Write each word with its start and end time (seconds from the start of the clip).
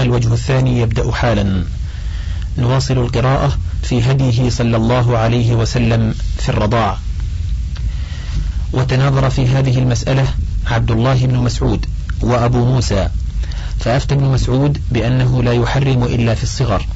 الوجه 0.00 0.32
الثاني 0.32 0.80
يبدأ 0.80 1.12
حالا. 1.12 1.64
نواصل 2.58 2.98
القراءة 2.98 3.58
في 3.82 4.10
هديه 4.10 4.50
صلى 4.50 4.76
الله 4.76 5.18
عليه 5.18 5.54
وسلم 5.54 6.14
في 6.38 6.48
الرضاع. 6.48 6.98
وتناظر 8.72 9.30
في 9.30 9.46
هذه 9.46 9.78
المسألة 9.78 10.26
عبد 10.66 10.90
الله 10.90 11.26
بن 11.26 11.36
مسعود 11.36 11.86
وأبو 12.20 12.64
موسى. 12.64 13.08
فأفتى 13.80 14.14
ابن 14.14 14.24
مسعود 14.24 14.82
بأنه 14.90 15.42
لا 15.42 15.52
يحرم 15.52 16.04
إلا 16.04 16.34
في 16.34 16.42
الصغر. 16.42 16.86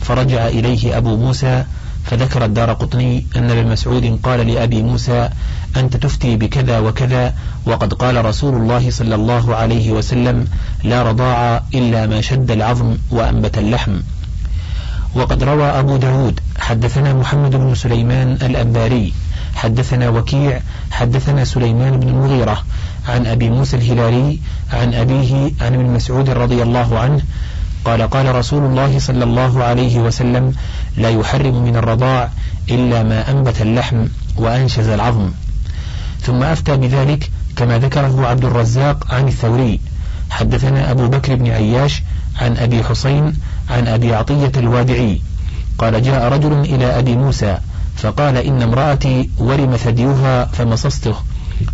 فرجع 0.00 0.48
إليه 0.48 0.96
أبو 0.96 1.16
موسى 1.16 1.64
فذكر 2.04 2.44
الدار 2.44 2.72
قطني 2.72 3.26
أن 3.36 3.50
ابن 3.50 3.70
مسعود 3.70 4.18
قال 4.22 4.46
لأبي 4.46 4.82
موسى 4.82 5.28
أنت 5.76 5.96
تفتي 5.96 6.36
بكذا 6.36 6.78
وكذا 6.78 7.34
وقد 7.66 7.94
قال 7.94 8.24
رسول 8.24 8.54
الله 8.54 8.90
صلى 8.90 9.14
الله 9.14 9.54
عليه 9.54 9.92
وسلم 9.92 10.46
لا 10.84 11.02
رضاع 11.02 11.62
إلا 11.74 12.06
ما 12.06 12.20
شد 12.20 12.50
العظم 12.50 12.96
وأنبت 13.10 13.58
اللحم. 13.58 14.00
وقد 15.14 15.42
روى 15.42 15.64
أبو 15.64 15.96
داود 15.96 16.40
حدثنا 16.58 17.14
محمد 17.14 17.50
بن 17.56 17.74
سليمان 17.74 18.32
الأنباري 18.42 19.12
حدثنا 19.54 20.08
وكيع 20.08 20.60
حدثنا 20.90 21.44
سليمان 21.44 22.00
بن 22.00 22.08
المغيرة 22.08 22.64
عن 23.08 23.26
أبي 23.26 23.50
موسى 23.50 23.76
الهلالي 23.76 24.38
عن 24.72 24.94
أبيه 24.94 25.50
عن 25.60 25.74
ابن 25.74 25.84
مسعود 25.84 26.30
رضي 26.30 26.62
الله 26.62 26.98
عنه 26.98 27.22
قال 27.84 28.10
قال 28.10 28.34
رسول 28.34 28.64
الله 28.64 28.98
صلى 28.98 29.24
الله 29.24 29.64
عليه 29.64 29.98
وسلم 29.98 30.54
لا 30.96 31.08
يحرم 31.08 31.64
من 31.64 31.76
الرضاع 31.76 32.30
إلا 32.70 33.02
ما 33.02 33.30
أنبت 33.30 33.60
اللحم 33.62 34.06
وأنشز 34.36 34.88
العظم. 34.88 35.30
ثم 36.20 36.42
أفتى 36.42 36.76
بذلك 36.76 37.30
كما 37.56 37.78
ذكره 37.78 38.26
عبد 38.26 38.44
الرزاق 38.44 39.14
عن 39.14 39.28
الثوري. 39.28 39.80
حدثنا 40.30 40.90
أبو 40.90 41.08
بكر 41.08 41.34
بن 41.34 41.50
عياش 41.50 42.02
عن 42.40 42.56
أبي 42.56 42.84
حسين 42.84 43.34
عن 43.70 43.88
أبي 43.88 44.14
عطية 44.14 44.52
الوادعي. 44.56 45.20
قال 45.78 46.02
جاء 46.02 46.32
رجل 46.32 46.52
إلى 46.52 46.98
أبي 46.98 47.16
موسى 47.16 47.58
فقال 47.96 48.36
إن 48.36 48.62
امرأتي 48.62 49.30
ورم 49.38 49.76
ثديها 49.76 50.44
فمصصته 50.44 51.14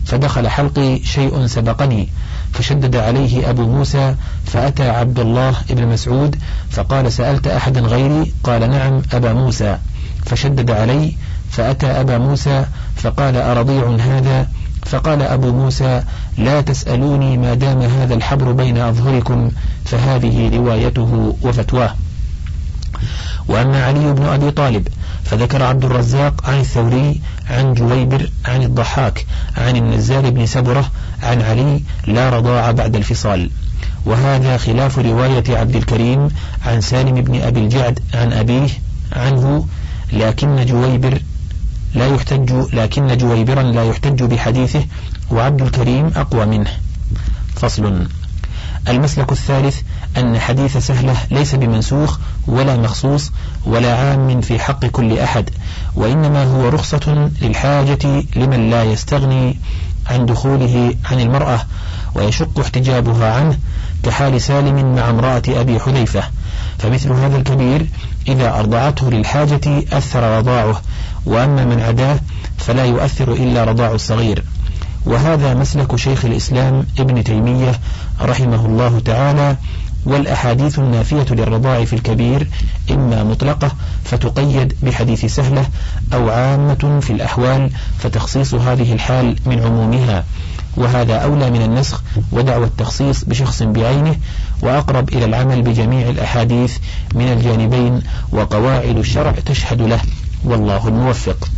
فدخل 0.06 0.48
حلقي 0.48 1.00
شيء 1.04 1.46
سبقني. 1.46 2.08
فشدد 2.52 2.96
عليه 2.96 3.50
أبو 3.50 3.62
موسى 3.62 4.14
فأتى 4.46 4.90
عبد 4.90 5.18
الله 5.18 5.54
بن 5.70 5.86
مسعود 5.86 6.36
فقال 6.70 7.12
سألت 7.12 7.46
أحدا 7.46 7.80
غيري؟ 7.80 8.32
قال 8.44 8.70
نعم 8.70 9.02
أبا 9.12 9.32
موسى. 9.32 9.78
فشدد 10.26 10.70
علي 10.70 11.16
فأتى 11.50 11.86
أبا 11.86 12.18
موسى 12.18 12.66
فقال 12.96 13.36
أرضيع 13.36 13.96
هذا؟ 14.00 14.48
فقال 14.86 15.22
أبو 15.22 15.52
موسى 15.52 16.02
لا 16.38 16.60
تسألوني 16.60 17.36
ما 17.36 17.54
دام 17.54 17.82
هذا 17.82 18.14
الحبر 18.14 18.52
بين 18.52 18.78
أظهركم 18.78 19.50
فهذه 19.84 20.56
روايته 20.56 21.36
وفتواه. 21.42 21.94
وأما 23.48 23.84
علي 23.84 24.12
بن 24.12 24.24
أبي 24.24 24.50
طالب 24.50 24.88
فذكر 25.24 25.62
عبد 25.62 25.84
الرزاق 25.84 26.48
عن 26.48 26.60
الثوري 26.60 27.20
عن 27.50 27.74
جويبر 27.74 28.30
عن 28.44 28.62
الضحاك 28.62 29.26
عن 29.56 29.76
النزار 29.76 30.30
بن 30.30 30.46
سبرة 30.46 30.90
عن 31.22 31.42
علي 31.42 31.80
لا 32.06 32.30
رضاع 32.30 32.70
بعد 32.70 32.96
الفصال. 32.96 33.50
وهذا 34.06 34.56
خلاف 34.56 34.98
رواية 34.98 35.44
عبد 35.48 35.76
الكريم 35.76 36.28
عن 36.66 36.80
سالم 36.80 37.14
بن 37.14 37.40
أبي 37.40 37.60
الجعد 37.60 38.00
عن 38.14 38.32
أبيه 38.32 38.68
عنه 39.12 39.66
لكن 40.12 40.66
جويبر 40.66 41.18
لا 41.94 42.06
يحتج 42.06 42.52
لكن 42.72 43.16
جويبرا 43.16 43.62
لا 43.62 43.84
يحتج 43.84 44.22
بحديثه 44.22 44.84
وعبد 45.30 45.62
الكريم 45.62 46.06
أقوى 46.16 46.46
منه. 46.46 46.70
فصل. 47.56 48.06
المسلك 48.88 49.32
الثالث 49.32 49.80
أن 50.18 50.38
حديث 50.38 50.76
سهلة 50.76 51.16
ليس 51.30 51.54
بمنسوخ 51.54 52.18
ولا 52.46 52.76
مخصوص 52.76 53.32
ولا 53.66 53.96
عام 53.96 54.40
في 54.40 54.58
حق 54.58 54.86
كل 54.86 55.18
أحد 55.18 55.50
وإنما 55.94 56.44
هو 56.44 56.68
رخصة 56.68 57.30
للحاجة 57.42 58.24
لمن 58.36 58.70
لا 58.70 58.84
يستغني 58.84 59.58
عن 60.10 60.26
دخوله 60.26 60.94
عن 61.10 61.20
المرأة 61.20 61.60
ويشق 62.14 62.60
احتجابها 62.60 63.34
عنه 63.34 63.58
كحال 64.02 64.40
سالم 64.40 64.94
مع 64.94 65.10
امرأة 65.10 65.42
أبي 65.48 65.80
حذيفة 65.80 66.22
فمثل 66.78 67.12
هذا 67.12 67.36
الكبير 67.36 67.86
إذا 68.28 68.58
أرضعته 68.58 69.10
للحاجة 69.10 69.84
أثر 69.92 70.38
رضاعه 70.38 70.80
وأما 71.26 71.64
من 71.64 71.80
عداه 71.80 72.18
فلا 72.58 72.84
يؤثر 72.84 73.32
إلا 73.32 73.64
رضاع 73.64 73.92
الصغير. 73.92 74.44
وهذا 75.06 75.54
مسلك 75.54 75.96
شيخ 75.96 76.24
الإسلام 76.24 76.86
ابن 76.98 77.24
تيمية 77.24 77.80
رحمه 78.20 78.66
الله 78.66 79.00
تعالى 79.04 79.56
والأحاديث 80.04 80.78
النافية 80.78 81.26
للرضاع 81.30 81.84
في 81.84 81.92
الكبير 81.92 82.48
إما 82.90 83.24
مطلقة 83.24 83.72
فتقيد 84.04 84.74
بحديث 84.82 85.24
سهلة 85.24 85.68
أو 86.14 86.30
عامة 86.30 87.00
في 87.02 87.12
الأحوال 87.12 87.70
فتخصيص 87.98 88.54
هذه 88.54 88.92
الحال 88.92 89.36
من 89.46 89.60
عمومها. 89.62 90.24
وهذا 90.76 91.14
أولى 91.16 91.50
من 91.50 91.62
النسخ 91.62 92.02
ودعوى 92.32 92.64
التخصيص 92.64 93.24
بشخص 93.24 93.62
بعينه 93.62 94.16
وأقرب 94.62 95.08
إلى 95.08 95.24
العمل 95.24 95.62
بجميع 95.62 96.08
الأحاديث 96.08 96.76
من 97.14 97.32
الجانبين 97.32 98.02
وقواعد 98.32 98.96
الشرع 98.96 99.32
تشهد 99.46 99.82
له. 99.82 100.00
والله 100.44 100.88
الموفق. 100.88 101.48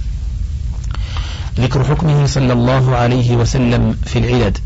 ذكر 1.61 1.85
حكمه 1.85 2.27
صلى 2.27 2.53
الله 2.53 2.97
عليه 2.97 3.37
وسلم 3.37 3.97
في 4.07 4.19
العدد. 4.19 4.59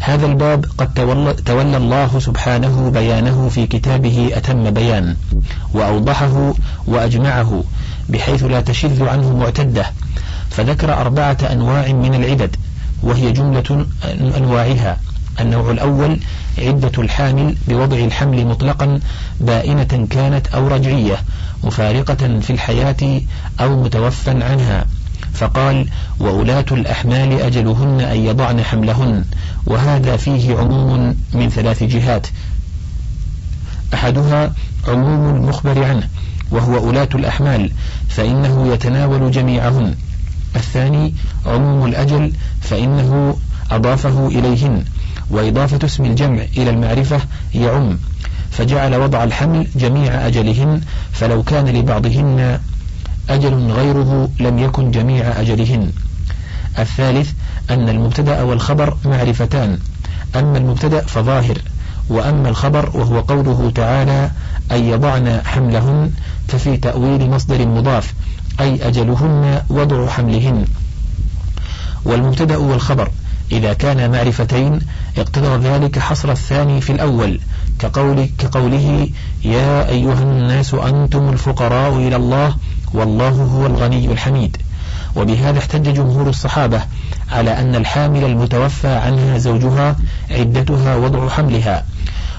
هذا 0.00 0.26
الباب 0.26 0.64
قد 0.78 0.94
تولى 1.44 1.76
الله 1.76 2.18
سبحانه 2.18 2.90
بيانه 2.90 3.48
في 3.48 3.66
كتابه 3.66 4.30
أتم 4.34 4.70
بيان 4.70 5.16
وأوضحه 5.74 6.54
وأجمعه 6.86 7.64
بحيث 8.08 8.44
لا 8.44 8.60
تشذ 8.60 9.08
عنه 9.08 9.36
معتدة 9.36 9.86
فذكر 10.50 10.92
أربعة 10.94 11.38
أنواع 11.52 11.92
من 11.92 12.14
العدد 12.14 12.56
وهي 13.02 13.32
جملة 13.32 13.86
أنواعها 14.36 14.96
النوع 15.40 15.70
الأول 15.70 16.20
عدة 16.58 17.02
الحامل 17.02 17.56
بوضع 17.68 17.96
الحمل 17.96 18.46
مطلقا 18.46 19.00
بائنة 19.40 20.06
كانت 20.10 20.46
أو 20.46 20.68
رجعية 20.68 21.16
مفارقة 21.64 22.40
في 22.40 22.50
الحياة 22.50 23.20
أو 23.60 23.82
متوفى 23.82 24.30
عنها. 24.30 24.86
فقال 25.40 25.86
وأولاة 26.18 26.64
الأحمال 26.72 27.40
أجلهن 27.40 28.00
أن 28.00 28.16
يضعن 28.16 28.62
حملهن 28.62 29.24
وهذا 29.66 30.16
فيه 30.16 30.56
عموم 30.56 31.16
من 31.34 31.48
ثلاث 31.48 31.82
جهات. 31.82 32.26
أحدها 33.94 34.52
عموم 34.88 35.36
المخبر 35.36 35.84
عنه 35.84 36.08
وهو 36.50 36.76
أولاة 36.76 37.08
الأحمال 37.14 37.70
فإنه 38.08 38.72
يتناول 38.72 39.30
جميعهن. 39.30 39.94
الثاني 40.56 41.14
عموم 41.46 41.86
الأجل 41.86 42.32
فإنه 42.60 43.36
أضافه 43.70 44.28
إليهن. 44.28 44.84
وإضافة 45.30 45.78
اسم 45.84 46.04
الجمع 46.04 46.42
إلى 46.56 46.70
المعرفة 46.70 47.20
يعم 47.54 47.98
فجعل 48.50 48.94
وضع 48.94 49.24
الحمل 49.24 49.66
جميع 49.76 50.26
أجلهن 50.26 50.80
فلو 51.12 51.42
كان 51.42 51.68
لبعضهن 51.68 52.60
أجل 53.30 53.70
غيره 53.70 54.30
لم 54.40 54.58
يكن 54.58 54.90
جميع 54.90 55.40
أجلهن. 55.40 55.92
الثالث 56.78 57.32
أن 57.70 57.88
المبتدأ 57.88 58.42
والخبر 58.42 58.96
معرفتان. 59.04 59.78
أما 60.36 60.58
المبتدأ 60.58 61.00
فظاهر 61.00 61.58
وأما 62.08 62.48
الخبر 62.48 62.90
وهو 62.94 63.20
قوله 63.20 63.72
تعالى 63.74 64.30
أن 64.72 64.84
يضعن 64.84 65.40
حملهن 65.44 66.10
ففي 66.48 66.76
تأويل 66.76 67.30
مصدر 67.30 67.66
مضاف 67.68 68.14
أي 68.60 68.88
أجلهن 68.88 69.62
وضع 69.68 70.08
حملهن. 70.08 70.64
والمبتدأ 72.04 72.56
والخبر 72.56 73.10
إذا 73.52 73.72
كان 73.72 74.10
معرفتين 74.10 74.78
اقتضى 75.18 75.68
ذلك 75.68 75.98
حصر 75.98 76.32
الثاني 76.32 76.80
في 76.80 76.92
الأول 76.92 77.40
كقول 77.78 78.28
كقوله 78.38 79.08
يا 79.44 79.88
أيها 79.88 80.22
الناس 80.22 80.74
أنتم 80.74 81.28
الفقراء 81.28 81.96
إلى 81.96 82.16
الله 82.16 82.56
والله 82.94 83.28
هو 83.28 83.66
الغني 83.66 84.12
الحميد. 84.12 84.56
وبهذا 85.16 85.58
احتج 85.58 85.94
جمهور 85.94 86.28
الصحابة 86.28 86.82
على 87.30 87.60
أن 87.60 87.74
الحامل 87.74 88.24
المتوفى 88.24 88.88
عنها 88.88 89.38
زوجها 89.38 89.96
عدتها 90.30 90.96
وضع 90.96 91.28
حملها. 91.28 91.84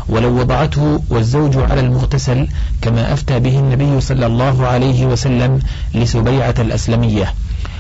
ولو 0.10 0.40
وضعته 0.40 1.02
والزوج 1.10 1.58
على 1.58 1.82
المغتسل 1.82 2.48
كما 2.82 3.14
أفتى 3.14 3.40
به 3.40 3.60
النبي 3.60 4.02
صلى 4.02 4.26
الله 4.26 4.68
عليه 4.68 5.06
وسلم 5.06 5.60
لسبيعة 5.94 6.56
الأسلمية. 6.60 7.34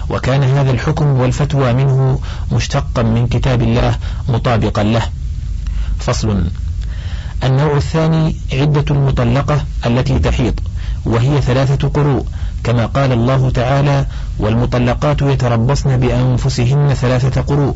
وكان 0.09 0.43
هذا 0.43 0.71
الحكم 0.71 1.05
والفتوى 1.05 1.73
منه 1.73 2.19
مشتقا 2.51 3.03
من 3.03 3.27
كتاب 3.27 3.61
الله 3.61 3.95
مطابقا 4.29 4.83
له. 4.83 5.01
فصل 5.99 6.43
النوع 7.43 7.77
الثاني 7.77 8.35
عدة 8.53 8.85
المطلقة 8.91 9.65
التي 9.85 10.19
تحيط 10.19 10.53
وهي 11.05 11.41
ثلاثة 11.41 11.87
قروء 11.87 12.25
كما 12.63 12.85
قال 12.85 13.11
الله 13.11 13.49
تعالى 13.49 14.05
والمطلقات 14.39 15.21
يتربصن 15.21 15.97
بأنفسهن 15.97 16.93
ثلاثة 16.93 17.41
قروء 17.41 17.75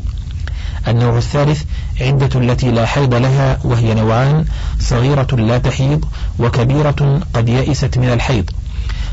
النوع 0.88 1.16
الثالث 1.16 1.62
عدة 2.00 2.40
التي 2.40 2.70
لا 2.70 2.86
حيض 2.86 3.14
لها 3.14 3.58
وهي 3.64 3.94
نوعان 3.94 4.44
صغيرة 4.80 5.26
لا 5.36 5.58
تحيض 5.58 6.04
وكبيرة 6.38 7.20
قد 7.34 7.48
يئست 7.48 7.98
من 7.98 8.12
الحيض. 8.12 8.50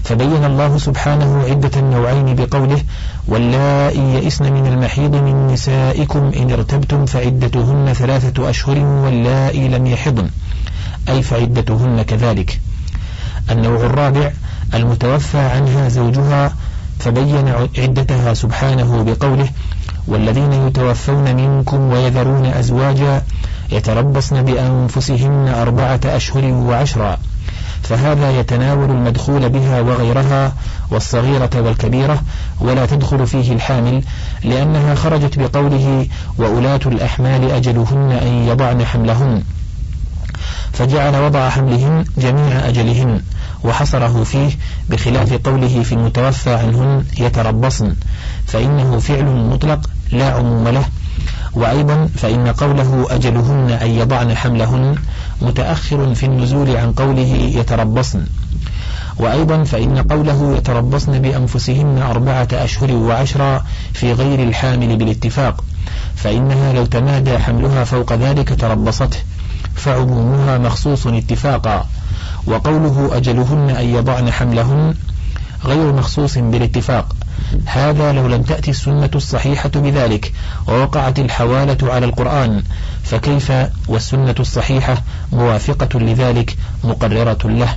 فبين 0.04 0.46
الله 0.46 0.78
سبحانه 0.78 1.44
عدة 1.50 1.80
النوعين 1.80 2.36
بقوله 2.36 2.84
واللائي 3.28 4.14
يئسن 4.14 4.54
من 4.54 4.68
المحيض 4.68 5.16
من 5.16 5.48
نسائكم 5.48 6.32
إن 6.38 6.52
ارتبتم 6.52 7.06
فعدتهن 7.06 7.94
ثلاثة 7.94 8.50
أشهر 8.50 8.78
واللائي 8.78 9.68
لم 9.68 9.86
يحضن 9.86 10.30
أي 11.10 11.22
فعدتهن 11.22 12.02
كذلك. 12.02 12.60
النوع 13.52 13.86
الرابع 13.86 14.32
المتوفى 14.74 15.38
عنها 15.38 15.90
زوجها 15.90 16.54
فبين 17.00 17.48
عدتها 17.78 18.34
سبحانه 18.34 19.04
بقوله 19.04 19.50
والذين 20.08 20.54
يتوفون 20.54 21.36
منكم 21.36 21.82
ويذرون 21.90 22.46
أزواجا 22.46 23.22
يتربصن 23.72 24.42
بأنفسهن 24.42 25.48
أربعة 25.48 26.00
أشهر 26.06 26.46
وعشرا 26.46 27.18
فهذا 27.84 28.40
يتناول 28.40 28.90
المدخول 28.90 29.50
بها 29.50 29.82
وغيرها 29.82 30.54
والصغيرة 30.92 31.50
والكبيرة 31.56 32.22
ولا 32.62 32.86
تدخل 32.86 33.28
فيه 33.28 33.54
الحامل 33.54 34.04
لأنها 34.44 34.96
خرجت 34.96 35.40
بقوله 35.40 36.08
وأولاة 36.38 36.80
الأحمال 36.86 37.52
أجلهن 37.52 38.12
أن 38.12 38.48
يضعن 38.48 38.86
حملهن 38.86 39.44
فجعل 40.74 41.16
وضع 41.16 41.50
حملهن 41.50 42.06
جميع 42.18 42.68
أجلهن 42.68 43.22
وحصره 43.64 44.24
فيه 44.24 44.50
بخلاف 44.90 45.34
قوله 45.34 45.84
في 45.84 45.92
المتوفى 45.92 46.54
عنهن 46.54 47.06
يتربصن 47.20 47.96
فإنه 48.48 49.00
فعل 49.00 49.26
مطلق 49.26 49.90
لا 50.12 50.34
عموم 50.34 50.68
له. 50.68 50.86
وأيضا 51.54 52.10
فإن 52.16 52.48
قوله 52.48 53.08
أجلهن 53.10 53.70
أن 53.82 53.90
يضعن 53.90 54.36
حملهن 54.36 54.96
متأخر 55.42 56.16
في 56.16 56.26
النزول 56.26 56.78
عن 56.78 56.92
قوله 56.92 57.52
يتربصن. 57.56 58.26
وأيضا 59.18 59.64
فإن 59.64 59.98
قوله 59.98 60.56
يتربصن 60.58 61.20
بأنفسهن 61.20 62.02
أربعة 62.02 62.48
أشهر 62.54 62.92
وعشرا 62.92 63.66
في 63.94 64.14
غير 64.14 64.44
الحامل 64.44 64.96
بالاتفاق 64.96 65.64
فإنها 66.16 66.74
لو 66.74 66.86
تمادى 66.86 67.40
حملها 67.40 67.84
فوق 67.84 68.14
ذلك 68.14 68.60
تربصته. 68.62 69.18
فعمومها 69.76 70.58
مخصوص 70.58 71.08
اتفاقا 71.08 71.86
وقوله 72.48 73.18
أجلهن 73.18 73.70
أن 73.70 73.86
يضعن 73.86 74.32
حملهن 74.32 74.94
غير 75.66 75.94
مخصوص 75.94 76.38
بالاتفاق. 76.38 77.16
هذا 77.66 78.12
لو 78.12 78.28
لم 78.28 78.42
تأتي 78.42 78.72
السنة 78.72 79.10
الصحيحة 79.16 79.70
بذلك 79.70 80.34
ووقعت 80.68 81.20
الحوالة 81.20 81.94
على 81.94 82.06
القرآن 82.06 82.64
فكيف 83.04 83.52
والسنة 83.88 84.36
الصحيحة 84.40 85.02
موافقة 85.32 86.00
لذلك 86.00 86.58
مقررة 86.84 87.38
له؟ 87.46 87.76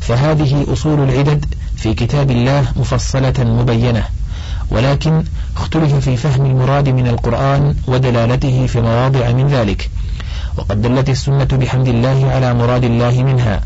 فهذه 0.00 0.66
أصول 0.72 1.00
العدد 1.08 1.44
في 1.76 1.94
كتاب 1.94 2.30
الله 2.30 2.64
مفصلة 2.76 3.34
مبينة 3.38 4.04
ولكن 4.70 5.24
اختلف 5.56 5.94
في 5.94 6.16
فهم 6.16 6.46
المراد 6.46 6.88
من 6.88 7.06
القرآن 7.06 7.74
ودلالته 7.86 8.66
في 8.66 8.80
مواضع 8.80 9.32
من 9.32 9.48
ذلك. 9.48 9.90
وقد 10.60 10.82
دلت 10.82 11.08
السنة 11.08 11.44
بحمد 11.44 11.88
الله 11.88 12.30
على 12.30 12.54
مراد 12.54 12.84
الله 12.84 13.22
منها 13.22 13.60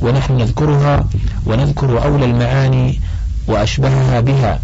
ونحن 0.00 0.32
نذكرها 0.32 1.04
ونذكر 1.46 2.04
أولى 2.04 2.24
المعاني 2.24 3.00
وأشبهها 3.46 4.20
بها 4.20 4.58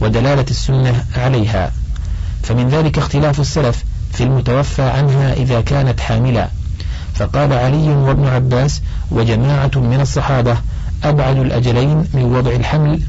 ودلالة 0.00 0.44
السنة 0.50 1.04
عليها. 1.16 1.72
فمن 2.42 2.68
ذلك 2.68 2.98
اختلاف 2.98 3.40
السلف 3.40 3.84
في 4.12 4.22
المتوفى 4.24 4.82
عنها 4.82 5.32
إذا 5.32 5.60
كانت 5.60 6.00
حاملا 6.00 6.48
فقال 7.14 7.52
علي 7.52 7.88
وابن 7.88 8.26
عباس 8.26 8.82
وجماعة 9.10 9.70
من 9.76 10.00
الصحابة 10.00 10.56
أبعد 11.04 11.36
الأجلين 11.38 12.04
من 12.14 12.24
وضع 12.24 12.50
الحمل 12.50 13.00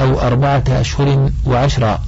أو 0.00 0.20
أربعة 0.20 0.64
أشهر 0.68 1.30
وعشرا 1.46 2.02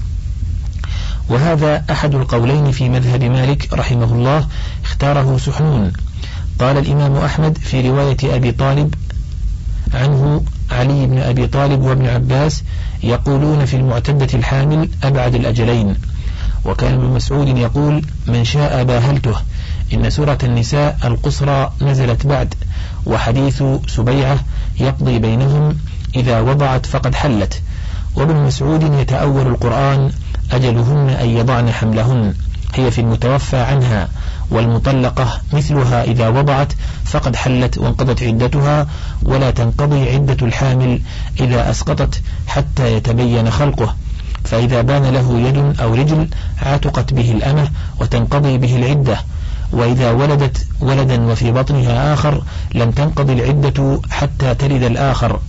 وهذا 1.28 1.84
أحد 1.90 2.14
القولين 2.14 2.70
في 2.70 2.88
مذهب 2.88 3.22
مالك 3.22 3.68
رحمه 3.72 4.12
الله 4.12 4.46
اختاره 4.84 5.38
سحنون. 5.38 5.92
قال 6.58 6.78
الإمام 6.78 7.16
أحمد 7.16 7.58
في 7.58 7.88
رواية 7.88 8.16
أبي 8.24 8.52
طالب 8.52 8.94
عنه 9.94 10.44
علي 10.70 11.06
بن 11.06 11.18
أبي 11.18 11.46
طالب 11.46 11.82
وابن 11.82 12.06
عباس 12.06 12.64
يقولون 13.02 13.64
في 13.64 13.76
المعتدة 13.76 14.28
الحامل 14.34 14.88
أبعد 15.04 15.34
الأجلين. 15.34 15.96
وكان 16.64 16.94
ابن 16.94 17.04
مسعود 17.04 17.58
يقول 17.58 18.02
من 18.26 18.44
شاء 18.44 18.84
باهلته. 18.84 19.34
إن 19.94 20.10
سورة 20.10 20.38
النساء 20.42 20.98
القصرى 21.04 21.72
نزلت 21.82 22.26
بعد 22.26 22.54
وحديث 23.06 23.62
سبيعة 23.86 24.38
يقضي 24.80 25.18
بينهم 25.18 25.78
إذا 26.16 26.40
وضعت 26.40 26.86
فقد 26.86 27.14
حلت. 27.14 27.62
وابن 28.16 28.36
مسعود 28.36 28.82
يتأول 28.82 29.46
القرآن 29.46 30.10
أجلهن 30.52 31.08
أن 31.08 31.28
يضعن 31.28 31.72
حملهن. 31.72 32.34
هي 32.74 32.90
في 32.90 33.00
المتوفى 33.00 33.56
عنها 33.56 34.08
والمطلقة 34.50 35.40
مثلها 35.52 36.04
إذا 36.04 36.28
وضعت 36.28 36.72
فقد 37.04 37.36
حلت 37.36 37.78
وانقضت 37.78 38.22
عدتها 38.22 38.86
ولا 39.22 39.50
تنقضي 39.50 40.10
عدة 40.10 40.46
الحامل 40.46 41.00
إذا 41.40 41.70
أسقطت 41.70 42.22
حتى 42.46 42.92
يتبين 42.92 43.50
خلقه. 43.50 43.94
فإذا 44.44 44.80
بان 44.80 45.04
له 45.06 45.38
يد 45.38 45.80
أو 45.80 45.94
رجل 45.94 46.28
عاتقت 46.62 47.14
به 47.14 47.32
الأمة 47.32 47.68
وتنقضي 48.00 48.58
به 48.58 48.76
العدة. 48.76 49.18
وإذا 49.72 50.10
ولدت 50.10 50.66
ولدا 50.80 51.22
وفي 51.22 51.52
بطنها 51.52 52.14
آخر 52.14 52.42
لم 52.74 52.90
تنقضي 52.90 53.32
العدة 53.32 54.00
حتى 54.10 54.54
تلد 54.54 54.82
الآخر. 54.82 55.40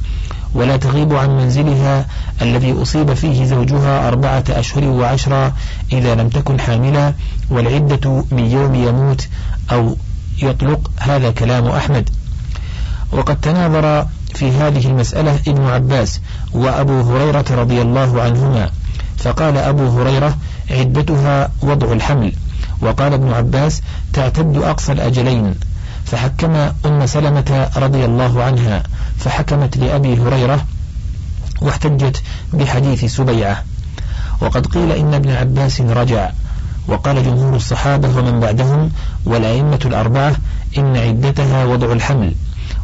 ولا 0.54 0.78
تغيب 0.78 1.14
عن 1.14 1.38
منزلها 1.38 2.06
الذي 2.42 2.82
أصيب 2.82 3.14
فيه 3.14 3.46
زوجها 3.46 4.08
أربعة 4.08 4.44
أشهر 4.50 4.84
وعشرة 4.84 5.54
إذا 5.92 6.16
لم 6.16 6.30
تكن 6.30 6.60
حاملا 6.60 7.14
والعدة 7.50 8.24
من 8.32 8.46
يوم 8.52 8.76
يموت 8.76 9.28
أو 9.72 9.96
يطلق 10.42 10.92
هذا 11.00 11.32
كلام 11.32 11.68
أحمد. 11.68 12.10
وقد 13.12 13.42
تناظر 13.42 14.08
في 14.36 14.52
هذه 14.52 14.88
المسألة 14.88 15.40
ابن 15.48 15.64
عباس 15.64 16.22
وأبو 16.54 17.02
هريرة 17.02 17.46
رضي 17.52 17.82
الله 17.82 18.22
عنهما 18.22 18.70
فقال 19.18 19.58
أبو 19.58 19.88
هريرة 19.88 20.38
عدتها 20.72 21.52
وضع 21.62 21.92
الحمل 21.92 22.34
وقال 22.82 23.14
ابن 23.14 23.34
عباس 23.34 23.82
تعتد 24.14 24.58
أقصى 24.58 24.92
الأجلين 24.92 25.56
فحكم 26.06 26.56
أم 26.86 27.06
سلمة 27.06 27.70
رضي 27.78 28.06
الله 28.06 28.44
عنها 28.44 28.84
فحكمت 29.20 29.78
لأبي 29.78 30.18
هريرة 30.18 30.66
واحتجت 31.62 32.22
بحديث 32.54 33.06
سبيعة 33.06 33.64
وقد 34.42 34.66
قيل 34.66 34.92
إن 34.92 35.14
ابن 35.14 35.30
عباس 35.30 35.82
رجع 35.82 36.32
وقال 36.88 37.24
جمهور 37.24 37.56
الصحابة 37.56 38.18
ومن 38.18 38.40
بعدهم 38.40 38.92
والأئمة 39.26 39.80
الأربعة 39.86 40.36
إن 40.78 40.98
عدتها 40.98 41.66
وضع 41.66 41.92
الحمل 41.94 42.36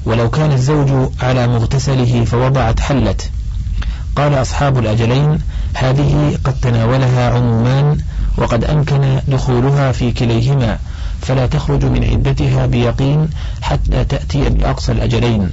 ولو 0.05 0.29
كان 0.29 0.51
الزوج 0.51 1.11
على 1.21 1.47
مغتسله 1.47 2.25
فوضعت 2.25 2.79
حلت. 2.79 3.31
قال 4.15 4.33
أصحاب 4.33 4.77
الأجلين 4.77 5.39
هذه 5.73 6.37
قد 6.43 6.53
تناولها 6.61 7.29
عمومان 7.29 7.97
وقد 8.37 8.63
أمكن 8.63 9.19
دخولها 9.27 9.91
في 9.91 10.11
كليهما 10.11 10.79
فلا 11.21 11.45
تخرج 11.45 11.85
من 11.85 12.03
عدتها 12.03 12.65
بيقين 12.65 13.29
حتى 13.61 14.03
تأتي 14.03 14.49
بأقصى 14.49 14.91
الأجلين. 14.91 15.49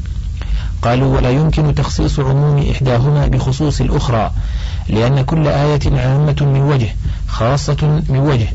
قالوا 0.82 1.16
ولا 1.16 1.30
يمكن 1.30 1.74
تخصيص 1.74 2.20
عموم 2.20 2.70
إحداهما 2.70 3.26
بخصوص 3.26 3.80
الأخرى 3.80 4.30
لأن 4.88 5.22
كل 5.22 5.48
آية 5.48 5.80
عامة 5.86 6.36
من 6.40 6.60
وجه 6.60 6.88
خاصة 7.28 8.02
من 8.08 8.18
وجه. 8.18 8.48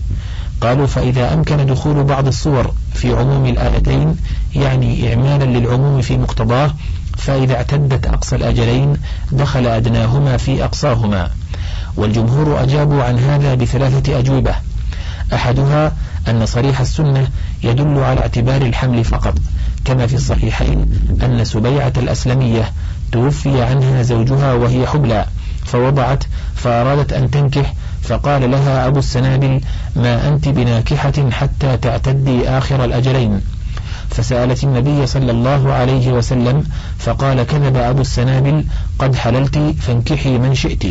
قالوا 0.61 0.87
فإذا 0.87 1.33
أمكن 1.33 1.65
دخول 1.65 2.03
بعض 2.03 2.27
الصور 2.27 2.73
في 2.93 3.13
عموم 3.13 3.45
الآيتين 3.45 4.15
يعني 4.55 5.09
إعمالا 5.13 5.43
للعموم 5.43 6.01
في 6.01 6.17
مقتضاه 6.17 6.73
فإذا 7.17 7.55
اعتدت 7.55 8.07
أقصى 8.07 8.35
الأجلين 8.35 8.97
دخل 9.31 9.67
أدناهما 9.67 10.37
في 10.37 10.63
أقصاهما. 10.63 11.29
والجمهور 11.97 12.63
أجابوا 12.63 13.03
عن 13.03 13.19
هذا 13.19 13.55
بثلاثة 13.55 14.19
أجوبة. 14.19 14.55
أحدها 15.33 15.91
أن 16.27 16.45
صريح 16.45 16.79
السنة 16.79 17.27
يدل 17.63 17.99
على 17.99 18.19
اعتبار 18.19 18.61
الحمل 18.61 19.03
فقط 19.03 19.35
كما 19.87 20.07
في 20.07 20.13
الصحيحين 20.13 20.85
أن 21.23 21.45
سبيعة 21.45 21.93
الأسلمية 21.97 22.71
توفي 23.11 23.61
عنها 23.61 24.01
زوجها 24.01 24.53
وهي 24.53 24.87
حبلى 24.87 25.25
فوضعت 25.65 26.23
فأرادت 26.55 27.13
أن 27.13 27.31
تنكح 27.31 27.73
فقال 28.01 28.51
لها 28.51 28.87
أبو 28.87 28.99
السنابل 28.99 29.61
ما 29.95 30.27
أنت 30.27 30.47
بناكحة 30.47 31.29
حتى 31.31 31.77
تعتدي 31.77 32.49
آخر 32.49 32.85
الأجلين. 32.85 33.41
فسألت 34.09 34.63
النبي 34.63 35.07
صلى 35.07 35.31
الله 35.31 35.73
عليه 35.73 36.11
وسلم 36.11 36.63
فقال 36.99 37.43
كذب 37.43 37.77
أبو 37.77 38.01
السنابل 38.01 38.65
قد 38.99 39.15
حللت 39.15 39.75
فانكحي 39.79 40.37
من 40.37 40.55
شئت. 40.55 40.83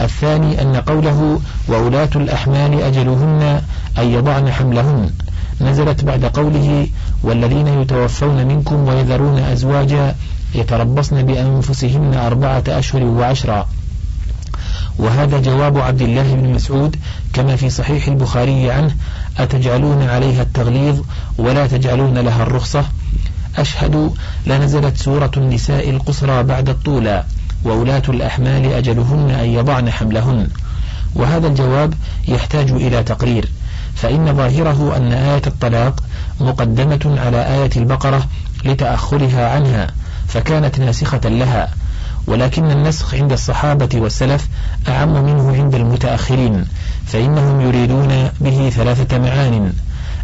الثاني 0.00 0.62
أن 0.62 0.76
قوله 0.76 1.40
وولاة 1.68 2.10
الأحمال 2.16 2.82
أجلهن 2.82 3.62
أن 3.98 4.06
يضعن 4.06 4.52
حملهن. 4.52 5.10
نزلت 5.60 6.04
بعد 6.04 6.24
قوله 6.24 6.86
والذين 7.22 7.66
يتوفون 7.66 8.46
منكم 8.46 8.88
ويذرون 8.88 9.38
أزواجا 9.38 10.14
يتربصن 10.54 11.22
بأنفسهن 11.22 12.14
أربعة 12.14 12.64
أشهر 12.68 13.04
وعشرا. 13.04 13.68
وهذا 14.98 15.38
جواب 15.40 15.78
عبد 15.78 16.02
الله 16.02 16.34
بن 16.34 16.52
مسعود 16.52 16.96
كما 17.32 17.56
في 17.56 17.70
صحيح 17.70 18.08
البخاري 18.08 18.70
عنه 18.70 18.94
أتجعلون 19.38 20.02
عليها 20.02 20.42
التغليظ 20.42 21.00
ولا 21.38 21.66
تجعلون 21.66 22.18
لها 22.18 22.42
الرخصة؟ 22.42 22.84
أشهد 23.56 24.12
لنزلت 24.46 24.96
سورة 24.96 25.30
النساء 25.36 25.90
القصرى 25.90 26.42
بعد 26.42 26.68
الطولى 26.68 27.24
وولاة 27.64 28.02
الأحمال 28.08 28.72
أجلهن 28.72 29.30
أن 29.30 29.48
يضعن 29.48 29.90
حملهن. 29.90 30.48
وهذا 31.14 31.46
الجواب 31.46 31.94
يحتاج 32.28 32.70
إلى 32.70 33.02
تقرير. 33.02 33.48
فإن 34.02 34.36
ظاهره 34.36 34.96
أن 34.96 35.12
آية 35.12 35.42
الطلاق 35.46 36.00
مقدمة 36.40 37.20
على 37.24 37.46
آية 37.46 37.70
البقرة 37.76 38.26
لتأخرها 38.64 39.48
عنها 39.54 39.86
فكانت 40.28 40.78
ناسخة 40.80 41.28
لها 41.28 41.68
ولكن 42.26 42.70
النسخ 42.70 43.14
عند 43.14 43.32
الصحابة 43.32 43.88
والسلف 43.94 44.48
أعم 44.88 45.24
منه 45.24 45.52
عند 45.56 45.74
المتأخرين 45.74 46.66
فإنهم 47.06 47.60
يريدون 47.60 48.28
به 48.40 48.70
ثلاثة 48.70 49.18
معان 49.18 49.72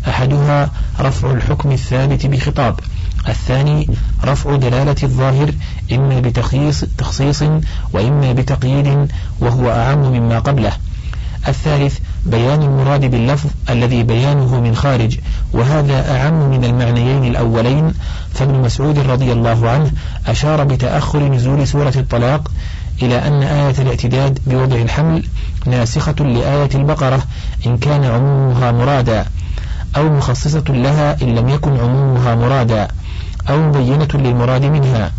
أحدها 0.09 0.71
رفع 1.00 1.30
الحكم 1.30 1.73
الثابت 1.73 2.26
بخطاب 2.26 2.80
الثاني 3.28 3.88
رفع 4.25 4.56
دلالة 4.56 4.97
الظاهر 5.02 5.52
إما 5.92 6.21
بتخصيص 6.21 6.85
تخصيص 6.99 7.42
وإما 7.92 8.33
بتقييد 8.33 9.09
وهو 9.40 9.71
أعم 9.71 9.99
مما 9.99 10.38
قبله 10.38 10.73
الثالث 11.49 11.99
بيان 12.26 12.62
المراد 12.62 13.04
باللفظ 13.11 13.50
الذي 13.71 14.02
بيانه 14.02 14.61
من 14.61 14.76
خارج 14.76 15.18
وهذا 15.52 16.16
أعم 16.16 16.50
من 16.50 16.64
المعنيين 16.64 17.25
الأولين. 17.25 17.92
فابن 18.35 18.61
مسعود 18.61 18.99
رضي 18.99 19.33
الله 19.33 19.68
عنه 19.71 19.90
أشار 20.26 20.64
بتأخر 20.64 21.23
نزول 21.23 21.68
سورة 21.68 21.92
الطلاق 21.97 22.50
إلى 23.02 23.26
أن 23.28 23.42
آية 23.42 23.75
الاعتداد 23.78 24.38
بوضع 24.47 24.76
الحمل 24.76 25.23
ناسخة 25.66 26.14
لآية 26.21 26.71
البقرة 26.75 27.23
إن 27.66 27.76
كان 27.76 28.04
عمومها 28.04 28.73
مرادا 28.73 29.26
أو 29.97 30.09
مخصصة 30.09 30.64
لها 30.68 31.23
إن 31.23 31.35
لم 31.35 31.49
يكن 31.49 31.80
عمومها 31.80 32.35
مرادا 32.35 32.88
أو 33.50 33.68
مبينة 33.68 34.09
للمراد 34.14 34.64
منها 34.64 35.12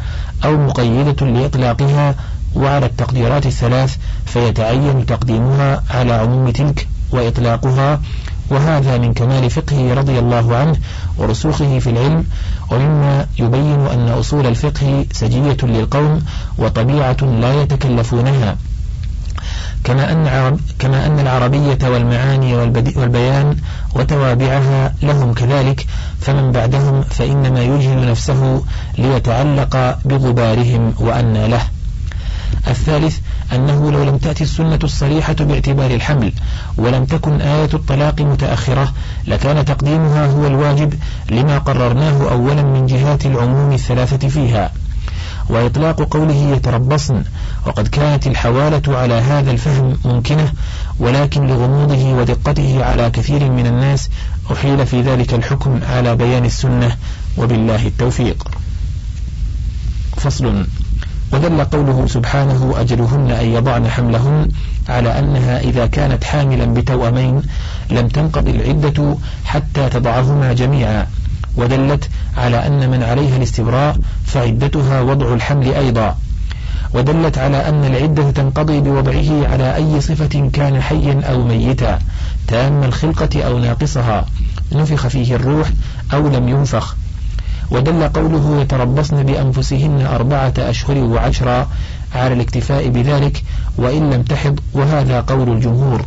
أو 0.46 0.58
مقيدة 0.58 1.26
لإطلاقها. 1.26 2.16
وعلى 2.56 2.86
التقديرات 2.86 3.46
الثلاث 3.46 3.98
فيتعين 4.26 5.06
تقديمها 5.06 5.84
على 5.90 6.14
عموم 6.14 6.50
تلك. 6.50 6.88
وإطلاقها 7.12 8.00
وهذا 8.50 8.98
من 8.98 9.14
كمال 9.14 9.50
فقهه 9.50 9.94
رضي 9.94 10.20
الله 10.20 10.56
عنه 10.56 10.76
ورسوخه 11.18 11.80
في 11.80 11.90
العلم 11.90 12.26
ومما 12.72 13.28
يبين 13.40 13.88
أن 13.88 14.10
أصول 14.10 14.48
الفقه 14.48 15.06
سجية 15.12 15.58
للقوم 15.64 16.22
وطبيعة 16.58 17.18
لا 17.42 17.62
يتكلفونها. 17.62 18.58
كما 19.84 20.12
أن, 20.12 20.28
عرب 20.28 20.60
كما 20.80 21.06
أن 21.06 21.20
العربية 21.20 21.78
والمعاني 21.84 22.56
والبيان 22.96 23.58
وتوابعها 23.96 24.94
لهم 25.02 25.34
كذلك 25.34 25.86
فمن 26.22 26.52
بعدهم 26.52 27.02
فإنما 27.02 27.62
يجهل 27.64 28.12
نفسه 28.12 28.64
ليتعلق 28.98 29.98
بغبارهم 30.06 30.94
وأن 31.00 31.34
له. 31.34 31.62
الثالث 32.70 33.18
أنه 33.56 33.92
لو 33.92 34.04
لم 34.04 34.18
تأتي 34.18 34.44
السنة 34.44 34.80
الصريحة 34.84 35.34
باعتبار 35.34 35.92
الحمل 35.92 36.34
ولم 36.78 37.06
تكن 37.06 37.42
آية 37.42 37.70
الطلاق 37.74 38.22
متأخرة 38.22 38.94
لكان 39.28 39.66
تقديمها 39.66 40.26
هو 40.26 40.48
الواجب 40.48 40.94
لما 41.32 41.58
قررناه 41.58 42.32
أولا 42.32 42.64
من 42.64 42.86
جهات 42.86 43.26
العموم 43.26 43.74
الثلاثة 43.74 44.28
فيها. 44.28 44.72
وإطلاق 45.50 46.02
قوله 46.02 46.36
يتربصن 46.56 47.24
وقد 47.66 47.88
كانت 47.88 48.28
الحوالة 48.28 48.98
على 48.98 49.14
هذا 49.14 49.52
الفهم 49.52 49.98
ممكنة 50.06 50.52
ولكن 51.00 51.48
لغموضه 51.48 52.14
ودقته 52.14 52.86
على 52.86 53.10
كثير 53.10 53.52
من 53.52 53.68
الناس 53.68 54.10
أحيل 54.52 54.86
في 54.88 55.02
ذلك 55.02 55.34
الحكم 55.34 55.80
على 55.90 56.16
بيان 56.16 56.46
السنة 56.46 56.96
وبالله 57.38 57.88
التوفيق. 57.88 58.48
فصل. 60.18 60.66
ودل 61.34 61.64
قوله 61.64 62.08
سبحانه 62.08 62.74
أجلهن 62.78 63.32
أن 63.32 63.46
يضعن 63.46 63.88
حملهن 63.88 64.48
على 64.90 65.20
أنها 65.20 65.60
إذا 65.60 65.86
كانت 65.86 66.24
حاملا 66.24 66.66
بتوأمين 66.66 67.42
لم 67.92 68.08
تنقض 68.08 68.48
العدة 68.48 69.16
حتى 69.46 69.90
تضعهما 69.90 70.54
جميعا. 70.54 71.08
ودلت 71.56 72.10
على 72.38 72.68
أن 72.68 72.90
من 72.90 73.04
عليها 73.04 73.38
الاستبراء 73.38 73.98
فعدتها 74.26 75.02
وضع 75.02 75.34
الحمل 75.34 75.74
أيضا. 75.74 76.18
ودلت 76.94 77.38
على 77.38 77.70
أن 77.70 77.86
العدة 77.86 78.32
تنقضي 78.32 78.80
بوضعه 78.80 79.48
على 79.48 79.76
أي 79.76 80.02
صفة 80.02 80.50
كان 80.54 80.82
حيا 80.82 81.22
أو 81.24 81.44
ميتا 81.44 82.00
تام 82.48 82.84
الخلقة 82.84 83.44
أو 83.44 83.60
ناقصها. 83.60 84.26
نفخ 84.72 85.08
فيه 85.08 85.36
الروح 85.36 85.70
أو 86.14 86.28
لم 86.28 86.50
ينفخ. 86.50 86.96
ودل 87.72 88.08
قوله 88.08 88.62
يتربصن 88.62 89.24
بأنفسهن 89.24 90.02
أربعة 90.06 90.54
أشهر 90.58 90.98
وعشرا 90.98 91.68
على 92.16 92.34
الاكتفاء 92.34 92.90
بذلك 92.90 93.44
وإن 93.78 94.10
لم 94.14 94.24
تحض 94.24 94.60
وهذا 94.74 95.22
قول 95.22 95.50
الجمهور. 95.50 96.06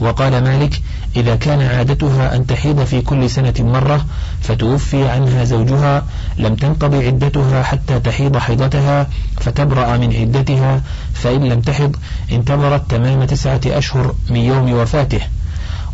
وقال 0.00 0.44
مالك 0.44 0.82
إذا 1.16 1.36
كان 1.36 1.62
عادتها 1.62 2.36
أن 2.36 2.46
تحيض 2.46 2.84
في 2.84 3.00
كل 3.00 3.30
سنة 3.30 3.54
مرة 3.58 4.06
فتوفي 4.40 5.08
عنها 5.08 5.44
زوجها 5.44 6.04
لم 6.38 6.54
تنقض 6.54 6.94
عدتها 6.94 7.62
حتى 7.62 8.00
تحيض 8.00 8.36
حيضتها 8.36 9.06
فتبرأ 9.40 9.96
من 9.96 10.16
عدتها 10.16 10.80
فإن 11.14 11.44
لم 11.44 11.60
تحض 11.60 11.96
انتظرت 12.32 12.90
تمام 12.90 13.24
تسعة 13.24 13.60
أشهر 13.66 14.14
من 14.30 14.36
يوم 14.36 14.72
وفاته. 14.72 15.20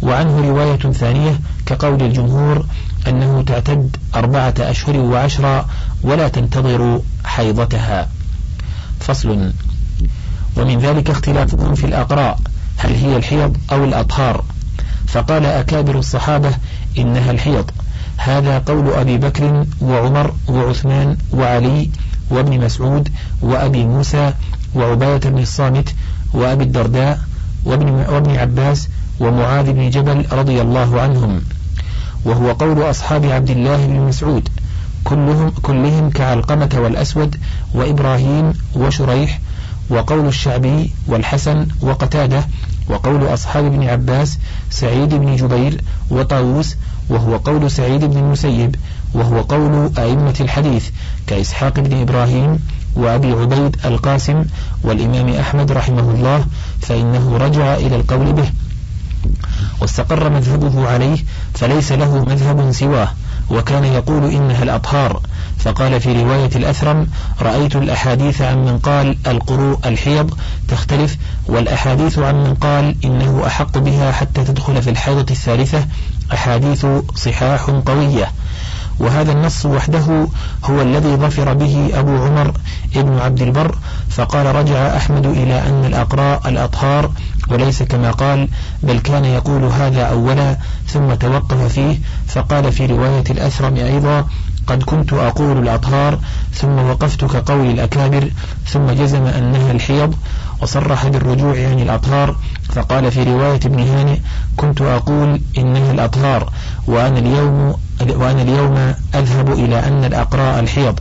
وعنه 0.03 0.41
رواية 0.49 0.93
ثانية 0.93 1.39
كقول 1.67 2.03
الجمهور 2.03 2.67
أنه 3.09 3.43
تعتد 3.43 3.97
أربعة 4.15 4.55
أشهر 4.61 4.97
وعشرا 4.97 5.67
ولا 6.03 6.29
تنتظر 6.29 7.01
حيضتها. 7.25 8.09
فصل. 9.01 9.53
ومن 10.57 10.79
ذلك 10.79 11.11
اختلافهم 11.11 11.75
في 11.75 11.87
الأقراء 11.87 12.39
هل 12.77 12.95
هي 12.95 13.17
الحيض 13.17 13.57
أو 13.73 13.85
الأطهار؟ 13.85 14.45
فقال 15.07 15.47
أكابر 15.47 15.99
الصحابة 15.99 16.51
إنها 16.99 17.31
الحيض. 17.31 17.71
هذا 18.17 18.59
قول 18.59 18.93
أبي 18.93 19.19
بكر 19.19 19.67
وعمر 19.81 20.35
وعثمان 20.49 21.17
وعلي 21.33 21.91
وابن 22.31 22.65
مسعود 22.65 23.09
وأبي 23.43 23.85
موسى 23.85 24.33
وعباية 24.75 25.17
بن 25.17 25.39
الصامت 25.39 25.95
وأبي 26.35 26.65
الدرداء 26.65 27.21
وابن, 27.65 27.89
وابن 27.89 28.37
عباس 28.37 28.89
ومعاذ 29.21 29.73
بن 29.73 29.91
جبل 29.91 30.25
رضي 30.33 30.63
الله 30.63 31.01
عنهم. 31.01 31.41
وهو 32.27 32.53
قول 32.53 32.91
أصحاب 32.91 33.25
عبد 33.25 33.51
الله 33.51 33.87
بن 33.87 34.01
مسعود. 34.01 34.49
كلهم, 35.05 35.53
كلهم 35.63 36.11
كعلقمة 36.11 36.69
والأسود 36.77 37.37
وإبراهيم 37.75 38.53
وشريح 38.77 39.41
وقول 39.91 40.27
الشعبي 40.27 40.91
والحسن 41.07 41.67
وقتادة 41.81 42.47
وقول 42.89 43.35
أصحاب 43.35 43.65
ابن 43.65 43.83
عباس 43.89 44.39
سعيد 44.71 45.15
بن 45.15 45.37
جبير 45.37 45.81
وطاووس 46.11 46.77
وهو 47.09 47.37
قول 47.37 47.71
سعيد 47.71 48.05
بن 48.05 48.19
المسيب 48.19 48.77
وهو 49.15 49.41
قول 49.41 49.91
أئمة 49.99 50.35
الحديث 50.41 50.91
كإسحاق 51.27 51.81
بن 51.81 52.01
إبراهيم 52.01 52.59
وأبي 52.97 53.33
عبيد 53.33 53.77
القاسم 53.85 54.45
والإمام 54.85 55.29
أحمد 55.29 55.73
رحمه 55.73 56.11
الله 56.11 56.45
فإنه 56.81 57.37
رجع 57.37 57.75
إلى 57.75 57.97
القول 57.97 58.33
به. 58.33 58.51
واستقر 59.81 60.31
مذهبه 60.31 60.89
عليه 60.89 61.19
فليس 61.55 61.93
له 61.93 62.25
مذهب 62.25 62.73
سواه. 62.73 63.09
وكان 63.51 63.85
يقول 63.85 64.31
إنها 64.31 64.63
الأطهار. 64.63 65.21
فقال 65.59 66.01
في 66.01 66.23
رواية 66.23 66.51
الأثرم 66.57 67.07
رأيت 67.43 67.77
الأحاديث 67.77 68.43
عن 68.43 68.65
من 68.65 68.79
قال 68.79 69.17
القروء 69.27 69.79
الحيض 69.87 70.39
تختلف 70.69 71.17
والأحاديث 71.47 72.19
عن 72.19 72.35
من 72.35 72.55
قال 72.55 72.97
إنه 73.05 73.43
أحق 73.47 73.79
بها 73.79 74.13
حتى 74.13 74.45
تدخل 74.45 74.83
في 74.83 74.91
الحيضة 74.91 75.27
الثالثة 75.31 75.87
أحاديث 76.33 76.87
صحاح 77.15 77.71
قوية. 77.71 78.31
وهذا 78.99 79.33
النص 79.33 79.67
وحده 79.67 80.29
هو 80.65 80.83
الذي 80.83 81.17
ظفر 81.17 81.53
به 81.53 81.91
أبو 81.95 82.25
عمر 82.25 82.53
ابن 82.97 83.19
عبد 83.19 83.43
البر 83.43 83.79
فقال 84.11 84.47
رجع 84.47 84.97
أحمد 84.97 85.27
إلى 85.27 85.69
أن 85.69 85.85
الأقراء 85.85 86.49
الأطهار 86.49 87.11
وليس 87.51 87.83
كما 87.83 88.11
قال 88.11 88.49
بل 88.83 88.99
كان 88.99 89.25
يقول 89.25 89.65
هذا 89.65 90.03
أولا 90.03 90.57
ثم 90.87 91.15
توقف 91.15 91.63
فيه 91.73 91.99
فقال 92.29 92.73
في 92.73 92.87
رواية 92.87 93.25
الأثرم 93.31 93.77
أيضا 93.77 94.27
قد 94.67 94.83
كنت 94.83 95.13
أقول 95.13 95.59
الأطهار 95.59 96.19
ثم 96.55 96.79
وقفت 96.79 97.25
كقول 97.25 97.71
الأكابر 97.71 98.31
ثم 98.67 98.87
جزم 98.91 99.27
أنها 99.27 99.73
الحيض 99.73 100.15
وصرح 100.63 101.07
بالرجوع 101.09 101.69
عن 101.69 101.81
الأطهار 101.81 102.37
فقال 102.73 103.11
في 103.11 103.23
رواية 103.23 103.61
ابن 103.65 103.81
هانئ 103.81 104.19
كنت 104.57 104.81
أقول 104.81 105.41
إنها 105.59 105.93
الأطهار 105.93 106.53
وأنا 106.87 107.19
اليوم 107.19 107.75
وأنا 108.09 108.43
اليوم 108.43 108.95
أذهب 109.15 109.53
إلى 109.53 109.79
أن 109.87 110.05
الأقراء 110.05 110.61
الحيض. 110.61 111.01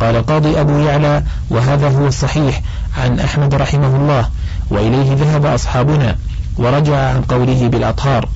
قال 0.00 0.26
قاضي 0.26 0.60
أبو 0.60 0.78
يعلى 0.78 1.22
وهذا 1.50 1.88
هو 1.88 2.06
الصحيح 2.06 2.62
عن 2.98 3.20
أحمد 3.20 3.54
رحمه 3.54 3.96
الله 3.96 4.28
وإليه 4.70 5.14
ذهب 5.14 5.46
أصحابنا 5.46 6.16
ورجع 6.56 6.96
عن 6.96 7.22
قوله 7.22 7.68
بالأطهار 7.68 8.28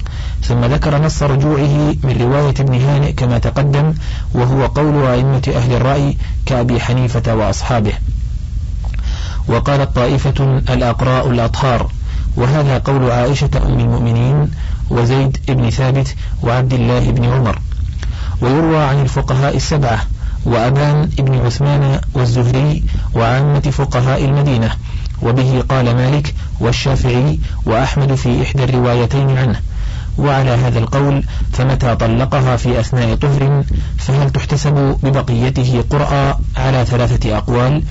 ثم 0.43 0.65
ذكر 0.65 1.03
نص 1.03 1.23
رجوعه 1.23 1.95
من 2.03 2.17
رواية 2.21 2.55
ابن 2.61 2.81
هانئ 2.81 3.13
كما 3.13 3.39
تقدم 3.39 3.95
وهو 4.35 4.67
قول 4.67 5.07
أئمة 5.07 5.53
أهل 5.57 5.73
الرأي 5.73 6.17
كأبي 6.47 6.81
حنيفة 6.81 7.35
وأصحابه. 7.35 7.93
وقالت 9.49 9.97
طائفة 9.97 10.63
الأقراء 10.71 11.31
الأطهار 11.31 11.91
وهذا 12.37 12.79
قول 12.79 13.11
عائشة 13.11 13.51
أم 13.67 13.81
المؤمنين 13.81 14.51
وزيد 14.91 15.39
بن 15.49 15.71
ثابت 15.71 16.15
وعبد 16.43 16.73
الله 16.73 17.11
بن 17.11 17.25
عمر. 17.25 17.59
ويروى 18.41 18.79
عن 18.79 19.03
الفقهاء 19.03 19.57
السبعة 19.57 20.01
وأبان 20.45 21.11
بن 21.19 21.47
عثمان 21.47 22.01
والزهري 22.15 22.83
وعامة 23.15 23.61
فقهاء 23.61 24.25
المدينة. 24.25 24.71
وبه 25.23 25.65
قال 25.69 25.95
مالك 25.95 26.35
والشافعي 26.61 27.39
وأحمد 27.67 28.15
في 28.15 28.43
إحدى 28.43 28.65
الروايتين 28.65 29.39
عنه. 29.39 29.61
وعلى 30.19 30.51
هذا 30.51 30.79
القول 30.79 31.25
فمتى 31.53 31.97
طلقها 31.97 32.57
في 32.57 32.81
أثناء 32.81 33.15
طهر 33.15 33.65
فهل 33.99 34.31
تحتسب 34.31 34.99
ببقيته 35.03 35.85
قرأ 35.91 36.41
على 36.57 36.85
ثلاثة 36.85 37.37
أقوال؟ 37.39 37.83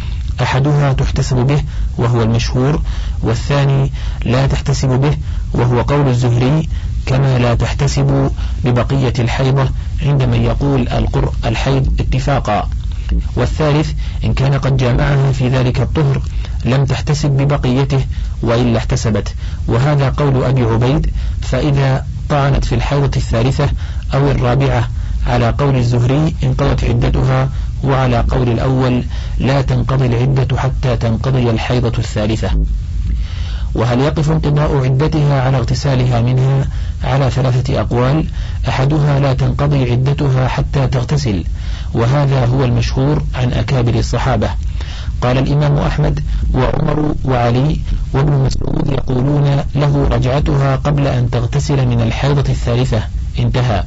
أحدها 0.42 0.94
تحتسب 0.94 1.36
به 1.36 1.64
وهو 1.98 2.24
المشهور 2.24 2.82
والثاني 3.22 3.92
لا 4.26 4.48
تحتسب 4.48 4.90
به 4.90 5.18
وهو 5.54 5.82
قول 5.82 6.08
الزهري 6.08 6.70
كما 7.06 7.40
لا 7.40 7.56
تحتسب 7.56 8.32
ببقية 8.64 9.14
الحيضة 9.20 9.70
عند 10.02 10.24
من 10.24 10.44
يقول 10.44 10.88
القرء 10.88 11.34
الحيض 11.46 11.88
اتفاقا. 12.00 12.70
والثالث 13.36 13.92
إن 14.24 14.34
كان 14.34 14.54
قد 14.54 14.78
جامعها 14.78 15.32
في 15.32 15.50
ذلك 15.50 15.82
الطهر 15.82 16.22
لم 16.66 16.86
تحتسب 16.86 17.30
ببقيته 17.30 18.06
وإلا 18.42 18.78
احتسبت. 18.78 19.34
وهذا 19.68 20.10
قول 20.10 20.44
أبي 20.44 20.64
عبيد 20.64 21.12
فإذا 21.42 22.06
طعنت 22.30 22.66
في 22.66 22.76
الحيضة 22.76 23.12
الثالثة 23.16 23.70
أو 24.14 24.32
الرابعة 24.32 24.88
على 25.28 25.50
قول 25.50 25.76
الزهري 25.76 26.36
انقضت 26.44 26.84
عدتها 26.84 27.50
وعلى 27.84 28.26
قول 28.30 28.50
الأول 28.50 29.04
لا 29.38 29.62
تنقضي 29.62 30.06
العدة 30.06 30.58
حتى 30.58 30.98
تنقضي 30.98 31.50
الحيضة 31.50 31.98
الثالثة. 31.98 32.50
وهل 33.76 34.00
يقف 34.00 34.32
انقضاء 34.32 34.84
عدتها 34.84 35.42
على 35.42 35.58
اغتسالها 35.58 36.22
منها 36.22 36.68
على 37.04 37.32
ثلاثة 37.32 37.82
أقوال؟ 37.82 38.26
أحدها 38.68 39.20
لا 39.20 39.34
تنقضي 39.34 39.92
عدتها 39.92 40.48
حتى 40.48 40.88
تغتسل. 40.88 41.44
وهذا 41.94 42.46
هو 42.46 42.64
المشهور 42.64 43.24
عن 43.36 43.54
أكابر 43.54 43.96
الصحابة. 43.96 44.50
قال 45.24 45.38
الإمام 45.38 45.78
أحمد 45.78 46.20
وعمر 46.54 47.16
وعلي 47.26 47.80
وابن 48.14 48.34
مسعود 48.34 48.88
يقولون 48.88 49.64
له 49.76 50.08
رجعتها 50.08 50.76
قبل 50.76 51.08
أن 51.08 51.30
تغتسل 51.30 51.88
من 51.88 52.02
الحيضة 52.02 52.52
الثالثة. 52.52 53.02
انتهى. 53.40 53.84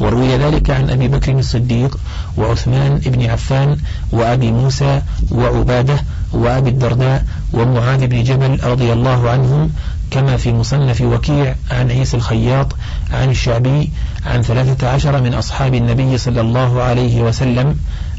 وروي 0.00 0.36
ذلك 0.36 0.70
عن 0.70 0.90
أبي 0.90 1.08
بكر 1.08 1.38
الصديق 1.38 1.98
وعثمان 2.36 2.98
بن 2.98 3.30
عفان 3.30 3.76
وأبي 4.12 4.52
موسى 4.52 5.02
وعبادة 5.30 6.04
وأبي 6.32 6.70
الدرداء 6.70 7.24
ومعاذ 7.52 8.06
بن 8.06 8.22
جبل 8.22 8.64
رضي 8.64 8.92
الله 8.92 9.30
عنهم 9.30 9.70
كما 10.10 10.36
في 10.36 10.52
مصنف 10.52 11.00
وكيع 11.00 11.54
عن 11.70 11.90
عيسى 11.90 12.16
الخياط 12.16 12.76
عن 13.12 13.30
الشعبي 13.30 13.90
عن 14.26 14.42
ثلاثة 14.42 14.88
عشر 14.88 15.20
من 15.20 15.34
أصحاب 15.34 15.74
النبي 15.74 16.18
صلى 16.18 16.40
الله 16.40 16.82
عليه 16.82 17.22
وسلم 17.22 17.76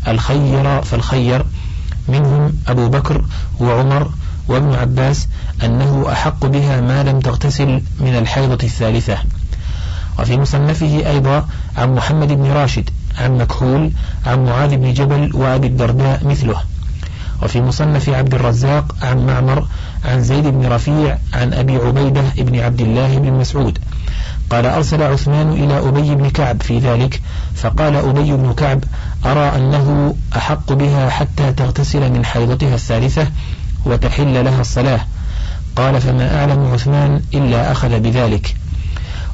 الخير 0.07 0.81
فالخير. 0.81 1.45
منهم 2.07 2.53
أبو 2.67 2.87
بكر 2.87 3.25
وعمر 3.59 4.09
وابن 4.47 4.75
عباس 4.75 5.27
أنه 5.63 6.05
أحق 6.11 6.45
بها 6.45 6.81
ما 6.81 7.03
لم 7.03 7.19
تغتسل 7.19 7.81
من 7.99 8.15
الحيضة 8.17 8.63
الثالثة. 8.63 9.17
وفي 10.19 10.37
مصنفه 10.37 11.09
أيضا 11.09 11.47
عن 11.77 11.95
محمد 11.95 12.27
بن 12.27 12.51
راشد 12.51 12.89
عن 13.17 13.37
مكحول 13.37 13.91
عن 14.25 14.45
معاذ 14.45 14.75
بن 14.75 14.93
جبل 14.93 15.35
وأبي 15.35 15.67
الدرداء 15.67 16.27
مثله. 16.27 16.61
وفي 17.43 17.61
مصنف 17.61 18.09
عبد 18.09 18.33
الرزاق 18.33 18.95
عن 19.01 19.25
معمر 19.25 19.67
عن 20.05 20.23
زيد 20.23 20.47
بن 20.47 20.65
رفيع 20.65 21.17
عن 21.33 21.53
أبي 21.53 21.75
عبيدة 21.75 22.23
بن 22.37 22.59
عبد 22.59 22.81
الله 22.81 23.17
بن 23.17 23.33
مسعود. 23.33 23.79
قال 24.49 24.65
أرسل 24.65 25.03
عثمان 25.03 25.51
إلى 25.51 25.79
أبي 25.79 26.15
بن 26.15 26.29
كعب 26.29 26.61
في 26.61 26.79
ذلك 26.79 27.21
فقال 27.55 27.95
أبي 27.95 28.31
بن 28.31 28.53
كعب 28.53 28.83
أرى 29.25 29.55
أنه 29.55 30.15
أحق 30.35 30.73
بها 30.73 31.09
حتى 31.09 31.53
تغتسل 31.53 32.11
من 32.11 32.25
حيضتها 32.25 32.75
الثالثة 32.75 33.27
وتحل 33.85 34.45
لها 34.45 34.61
الصلاة. 34.61 34.99
قال 35.75 36.01
فما 36.01 36.39
أعلم 36.39 36.71
عثمان 36.73 37.21
إلا 37.33 37.71
أخذ 37.71 37.99
بذلك. 37.99 38.55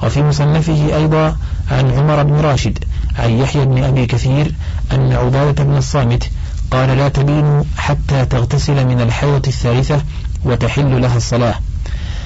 وفي 0.04 0.24
مصنفه 0.24 0.96
أيضا 0.96 1.38
عن 1.72 1.92
عمر 1.92 2.24
بن 2.24 2.36
راشد 2.36 2.84
عن 3.20 3.30
يحيى 3.30 3.66
بن 3.66 3.84
أبي 3.84 4.06
كثير 4.06 4.56
أن 4.92 5.14
عبادة 5.14 5.64
بن 5.64 5.78
الصامت 5.78 6.30
قال 6.72 6.98
لا 6.98 7.10
تبين 7.10 7.64
حتى 7.78 8.26
تغتسل 8.26 8.86
من 8.86 9.02
الحيضة 9.02 9.48
الثالثة 9.48 10.02
وتحل 10.46 11.02
لها 11.02 11.18
الصلاة. 11.18 11.56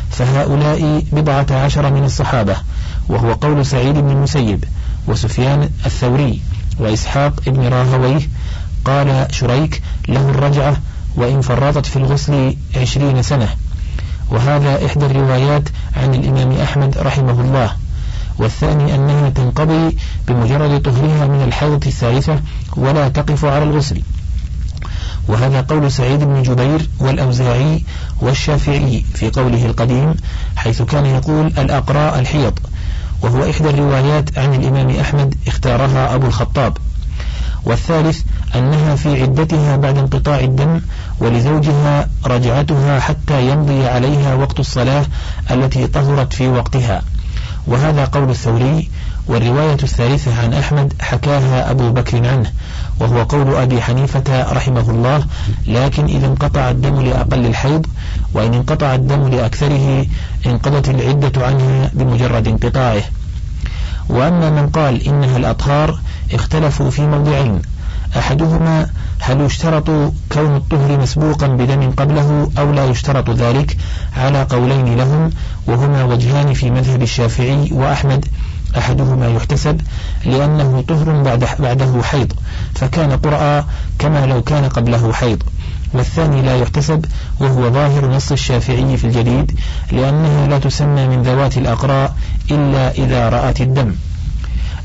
فهؤلاء 0.09 1.03
بضعة 1.11 1.47
عشر 1.51 1.93
من 1.93 2.03
الصحابة 2.03 2.55
وهو 3.09 3.33
قول 3.33 3.65
سعيد 3.65 3.95
بن 3.95 4.09
المسيب 4.09 4.63
وسفيان 5.07 5.69
الثوري 5.85 6.41
وإسحاق 6.79 7.33
بن 7.47 7.67
راهويه 7.67 8.29
قال 8.85 9.27
شريك 9.31 9.81
له 10.09 10.29
الرجعة 10.29 10.77
وإن 11.15 11.41
فرطت 11.41 11.85
في 11.85 11.95
الغسل 11.95 12.57
عشرين 12.75 13.21
سنة. 13.21 13.49
وهذا 14.31 14.85
إحدى 14.85 15.05
الروايات 15.05 15.69
عن 15.97 16.13
الإمام 16.15 16.51
أحمد 16.51 16.97
رحمه 16.97 17.41
الله. 17.41 17.71
والثاني 18.37 18.95
أنها 18.95 19.29
تنقضي 19.29 19.97
بمجرد 20.27 20.81
طهرها 20.81 21.27
من 21.27 21.43
الحيضة 21.47 21.87
الثالثة 21.87 22.39
ولا 22.77 23.09
تقف 23.09 23.45
على 23.45 23.63
الغسل. 23.63 24.01
وهذا 25.27 25.61
قول 25.61 25.91
سعيد 25.91 26.19
بن 26.19 26.43
جبير 26.43 26.89
والأوزاعي 26.99 27.83
والشافعي 28.21 29.05
في 29.13 29.29
قوله 29.29 29.65
القديم 29.65 30.15
حيث 30.55 30.81
كان 30.81 31.05
يقول 31.05 31.47
الأقراء 31.47 32.19
الحيض. 32.19 32.59
وهو 33.25 33.49
إحدى 33.49 33.69
الروايات 33.69 34.37
عن 34.37 34.53
الإمام 34.53 34.89
أحمد 34.89 35.35
اختارها 35.47 36.15
أبو 36.15 36.27
الخطاب. 36.27 36.77
والثالث 37.63 38.21
أنها 38.55 38.95
في 38.95 39.21
عدتها 39.21 39.77
بعد 39.77 39.97
انقطاع 39.97 40.39
الدم 40.39 40.81
ولزوجها 41.19 42.09
رجعتها 42.25 42.99
حتى 42.99 43.49
يمضي 43.49 43.87
عليها 43.87 44.35
وقت 44.35 44.59
الصلاة 44.59 45.05
التي 45.51 45.87
طهرت 45.87 46.33
في 46.33 46.47
وقتها. 46.47 47.01
وهذا 47.67 48.05
قول 48.05 48.29
الثوري 48.29 48.89
والرواية 49.27 49.77
الثالثة 49.83 50.41
عن 50.43 50.53
أحمد 50.53 50.93
حكاها 51.01 51.71
أبو 51.71 51.89
بكر 51.91 52.27
عنه. 52.27 52.51
وهو 52.99 53.23
قول 53.23 53.55
أبي 53.55 53.81
حنيفة 53.81 54.51
رحمه 54.53 54.89
الله 54.89 55.23
لكن 55.67 56.05
إذا 56.05 56.27
انقطع 56.27 56.69
الدم 56.69 57.01
لأقل 57.01 57.45
الحيض 57.45 57.85
وإن 58.33 58.53
انقطع 58.53 58.95
الدم 58.95 59.27
لأكثره 59.27 60.05
انقضت 60.45 60.89
العدة 60.89 61.45
عنها 61.45 61.91
بمجرد 61.93 62.47
انقطاعه. 62.47 63.03
وأما 64.09 64.49
من 64.49 64.69
قال 64.69 65.07
إنها 65.07 65.37
الأطهار 65.37 65.99
اختلفوا 66.33 66.89
في 66.89 67.01
موضعين 67.07 67.61
أحدهما 68.17 68.89
هل 69.19 69.41
يشترط 69.41 69.85
كون 70.31 70.55
الطهر 70.55 70.99
مسبوقا 70.99 71.47
بدم 71.47 71.91
قبله 71.91 72.51
أو 72.57 72.71
لا 72.71 72.85
يشترط 72.85 73.29
ذلك؟ 73.29 73.77
على 74.17 74.43
قولين 74.43 74.97
لهم 74.97 75.29
وهما 75.67 76.03
وجهان 76.03 76.53
في 76.53 76.69
مذهب 76.71 77.01
الشافعي 77.01 77.69
وأحمد. 77.71 78.25
أحدهما 78.77 79.27
يحتسب 79.27 79.81
لأنه 80.25 80.83
طهر 80.87 81.21
بعد 81.21 81.47
بعده 81.59 82.03
حيض 82.03 82.33
فكان 82.75 83.11
قرأ 83.11 83.65
كما 83.99 84.25
لو 84.25 84.41
كان 84.41 84.69
قبله 84.69 85.13
حيض. 85.13 85.43
والثاني 85.93 86.41
لا 86.41 86.57
يحتسب 86.57 87.05
وهو 87.39 87.69
ظاهر 87.69 88.11
نص 88.11 88.31
الشافعي 88.31 88.97
في 88.97 89.07
الجديد 89.07 89.59
لأنها 89.91 90.47
لا 90.47 90.59
تسمى 90.59 91.07
من 91.07 91.21
ذوات 91.21 91.57
الأقراء 91.57 92.15
إلا 92.51 92.91
إذا 92.91 93.29
رأت 93.29 93.61
الدم. 93.61 93.95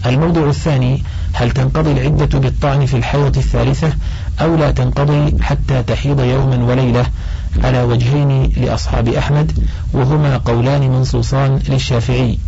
الموضوع 0.06 0.48
الثاني 0.48 1.02
هل 1.32 1.50
تنقضي 1.50 1.92
العدة 1.92 2.38
بالطعن 2.38 2.86
في 2.86 2.96
الحيضة 2.96 3.40
الثالثة 3.40 3.92
أو 4.40 4.56
لا 4.56 4.70
تنقضي 4.70 5.42
حتى 5.42 5.82
تحيض 5.82 6.20
يوما 6.20 6.64
وليلة 6.64 7.06
على 7.64 7.82
وجهين 7.82 8.52
لأصحاب 8.56 9.08
أحمد 9.08 9.52
وهما 9.92 10.36
قولان 10.36 10.90
منصوصان 10.90 11.60
للشافعي. 11.68 12.38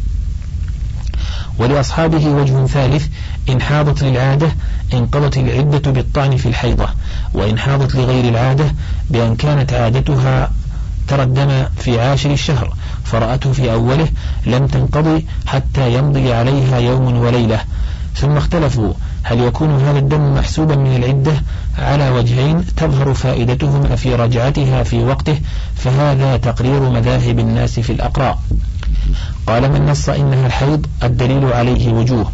ولأصحابه 1.59 2.27
وجه 2.27 2.67
ثالث 2.67 3.07
إن 3.49 3.63
حاضت 3.63 4.03
للعادة 4.03 4.53
انقضت 4.95 5.37
العدة 5.37 5.91
بالطعن 5.91 6.37
في 6.37 6.47
الحيضة 6.47 6.89
وإن 7.35 7.59
حاضت 7.59 7.95
لغير 7.95 8.29
العادة 8.29 8.75
بأن 9.11 9.37
كانت 9.37 9.73
عادتها 9.73 10.51
ترى 11.09 11.23
الدم 11.23 11.65
في 11.79 12.01
عاشر 12.01 12.31
الشهر 12.31 12.75
فرأته 13.05 13.53
في 13.53 13.73
أوله 13.73 14.09
لم 14.47 14.67
تنقضي 14.67 15.27
حتى 15.47 15.95
يمضي 15.95 16.33
عليها 16.33 16.79
يوم 16.79 17.17
وليلة. 17.17 17.61
ثم 18.15 18.37
اختلفوا 18.37 18.93
هل 19.23 19.41
يكون 19.41 19.81
هذا 19.81 19.99
الدم 19.99 20.35
محسوبا 20.35 20.77
من 20.77 20.97
العدة؟ 20.97 21.43
على 21.79 22.11
وجهين 22.11 22.67
تظهر 22.77 23.15
فائدتهما 23.15 23.97
في 23.97 24.15
رجعتها 24.15 24.83
في 24.83 25.05
وقته 25.05 25.39
فهذا 25.77 26.37
تقرير 26.37 26.81
مذاهب 26.91 27.39
الناس 27.39 27.81
في 27.81 27.93
الأقراء 27.93 28.39
قال 29.47 29.73
من 29.73 29.87
نص 29.87 30.09
إنها 30.09 30.47
الحيض 30.47 30.87
الدليل 31.03 31.53
عليه 31.53 31.93
وجوه. 31.93 32.33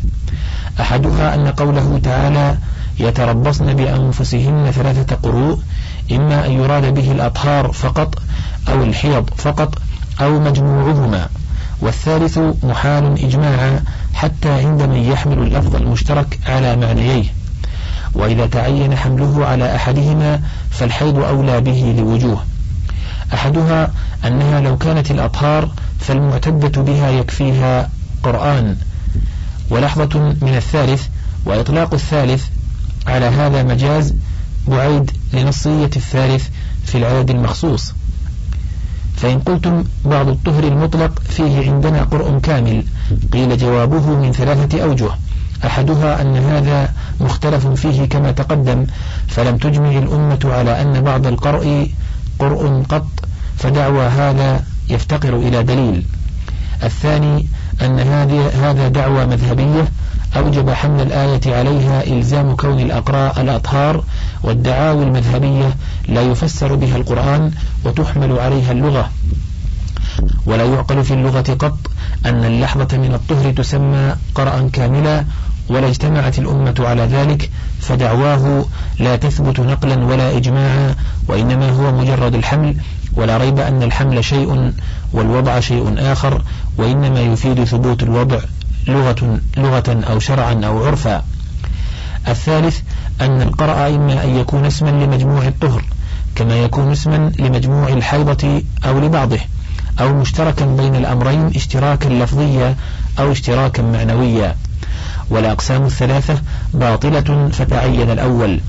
أحدها 0.81 1.35
أن 1.35 1.49
قوله 1.49 2.01
تعالى 2.03 2.57
يتربصن 2.99 3.75
بأنفسهن 3.75 4.71
ثلاثة 4.71 5.17
قروء 5.17 5.59
إما 6.13 6.47
أن 6.47 6.53
يراد 6.53 6.95
به 6.95 7.13
الأطهار 7.13 7.73
فقط 7.73 8.15
أو 8.69 8.85
الحيض 8.85 9.31
فقط 9.37 9.79
أو 10.21 10.41
مجموعهما. 10.41 11.29
والثالث 11.81 12.39
محال 12.63 13.25
إجماعا 13.25 13.85
حتى 14.15 14.51
عند 14.51 14.83
من 14.83 14.97
يحمل 14.97 15.39
اللفظ 15.39 15.77
المشترك 15.77 16.39
على 16.47 16.77
معنييه. 16.77 17.25
وإذا 18.15 18.47
تعين 18.47 18.97
حمله 18.97 19.47
على 19.47 19.77
أحدهما 19.77 20.41
فالحيض 20.71 21.19
أولى 21.19 21.61
به 21.61 21.95
لوجوه. 21.99 22.43
أحدها 23.35 23.91
أنها 24.27 24.61
لو 24.61 24.77
كانت 24.77 25.11
الأطهار 25.11 25.69
فالمعتدة 25.99 26.83
بها 26.83 27.11
يكفيها 27.11 27.91
قرآن. 28.23 28.77
ولحظة 29.71 30.19
من 30.43 30.57
الثالث 30.57 31.07
وإطلاق 31.47 31.95
الثالث 31.95 32.45
على 33.07 33.27
هذا 33.27 33.63
مجاز 33.63 34.15
بعيد 34.69 35.11
لنصية 35.33 35.91
الثالث 35.97 36.49
في 36.85 36.99
العدد 36.99 37.31
المخصوص. 37.31 37.95
فإن 39.17 39.39
قلتم 39.39 39.85
بعض 40.05 40.29
الطهر 40.29 40.65
المطلق 40.65 41.23
فيه 41.29 41.71
عندنا 41.71 42.03
قرء 42.03 42.39
كامل 42.39 42.85
قيل 43.33 43.59
جوابه 43.59 44.07
من 44.07 44.33
ثلاثة 44.33 44.83
أوجه. 44.83 45.09
أحدها 45.65 46.23
أن 46.23 46.37
هذا 46.37 46.93
مختلف 47.21 47.67
فيه 47.67 48.05
كما 48.05 48.33
تقدم 48.33 48.87
فلم 49.29 49.57
تجمع 49.57 49.91
الأمة 49.91 50.39
على 50.45 50.83
أن 50.83 51.01
بعض 51.01 51.27
القرء 51.27 51.91
قرء 52.39 52.83
قط 52.89 53.07
فدعوى 53.57 54.07
هذا 54.07 54.65
يفتقر 54.91 55.37
إلى 55.37 55.63
دليل. 55.63 56.03
الثاني 56.83 57.47
أن 57.83 57.99
هذا 58.63 58.89
دعوى 58.89 59.27
مذهبية. 59.27 59.89
أوجب 60.37 60.71
حمل 60.71 61.03
الآية 61.03 61.57
عليها 61.57 62.07
إلزام 62.07 62.57
كون 62.57 62.81
الأقراء 62.81 63.41
الأطهار 63.41 64.05
والدعاوى 64.43 65.05
المذهبية 65.05 65.77
لا 66.09 66.23
يفسر 66.23 66.75
بها 66.75 66.97
القرآن 66.97 67.51
وتحمل 67.85 68.39
عليها 68.39 68.73
اللغة. 68.73 69.11
ولا 70.47 70.65
يعقل 70.65 71.05
في 71.05 71.15
اللغة 71.15 71.57
قط 71.59 71.79
أن 72.27 72.45
اللحظة 72.45 72.99
من 72.99 73.15
الطهر 73.15 73.53
تسمى 73.53 74.17
قرأ 74.35 74.71
كاملا 74.73 75.25
ولا 75.69 75.89
اجتمعت 75.89 76.39
الأمة 76.39 76.75
على 76.79 77.03
ذلك 77.03 77.51
فدعواه 77.81 78.65
لا 78.99 79.17
تثبت 79.17 79.61
نقلا 79.61 80.05
ولا 80.05 80.37
إجماعا 80.37 80.95
وإنما 81.29 81.71
هو 81.71 81.93
مجرد 81.93 82.35
الحمل 82.35 82.77
ولا 83.15 83.37
ريب 83.37 83.59
أن 83.59 83.83
الحمل 83.83 84.25
شيء 84.25 84.73
والوضع 85.13 85.61
شيء 85.61 85.95
آخر 85.99 86.43
وإنما 86.79 87.21
يفيد 87.21 87.65
ثبوت 87.65 88.03
الوضع 88.03 88.39
لغة, 88.89 89.39
لغة 89.57 90.01
أو 90.11 90.19
شرعا 90.19 90.61
أو 90.65 90.87
عرفا. 90.87 91.25
الثالث 92.29 92.81
أن 93.21 93.43
القرأ 93.43 93.89
إما 93.89 94.25
أن 94.25 94.37
يكون 94.37 94.65
اسما 94.65 94.91
لمجموع 94.91 95.47
الطهر 95.47 95.85
كما 96.35 96.55
يكون 96.55 96.93
اسما 96.93 97.33
لمجموع 97.39 97.89
الحيضة 97.89 98.63
أو 98.85 98.99
لبعضه 98.99 99.39
أو 100.01 100.15
مشتركا 100.15 100.67
بين 100.67 100.97
الأمرين 100.97 101.47
اشتراكا 101.57 102.09
لفظيا 102.09 102.77
أو 103.19 103.33
اشتراكا 103.33 103.83
معنويا. 103.83 104.57
والأقسام 105.31 105.85
الثلاثة 105.85 106.43
باطلة 106.75 107.49
فتعين 107.53 108.11
الأول. 108.11 108.61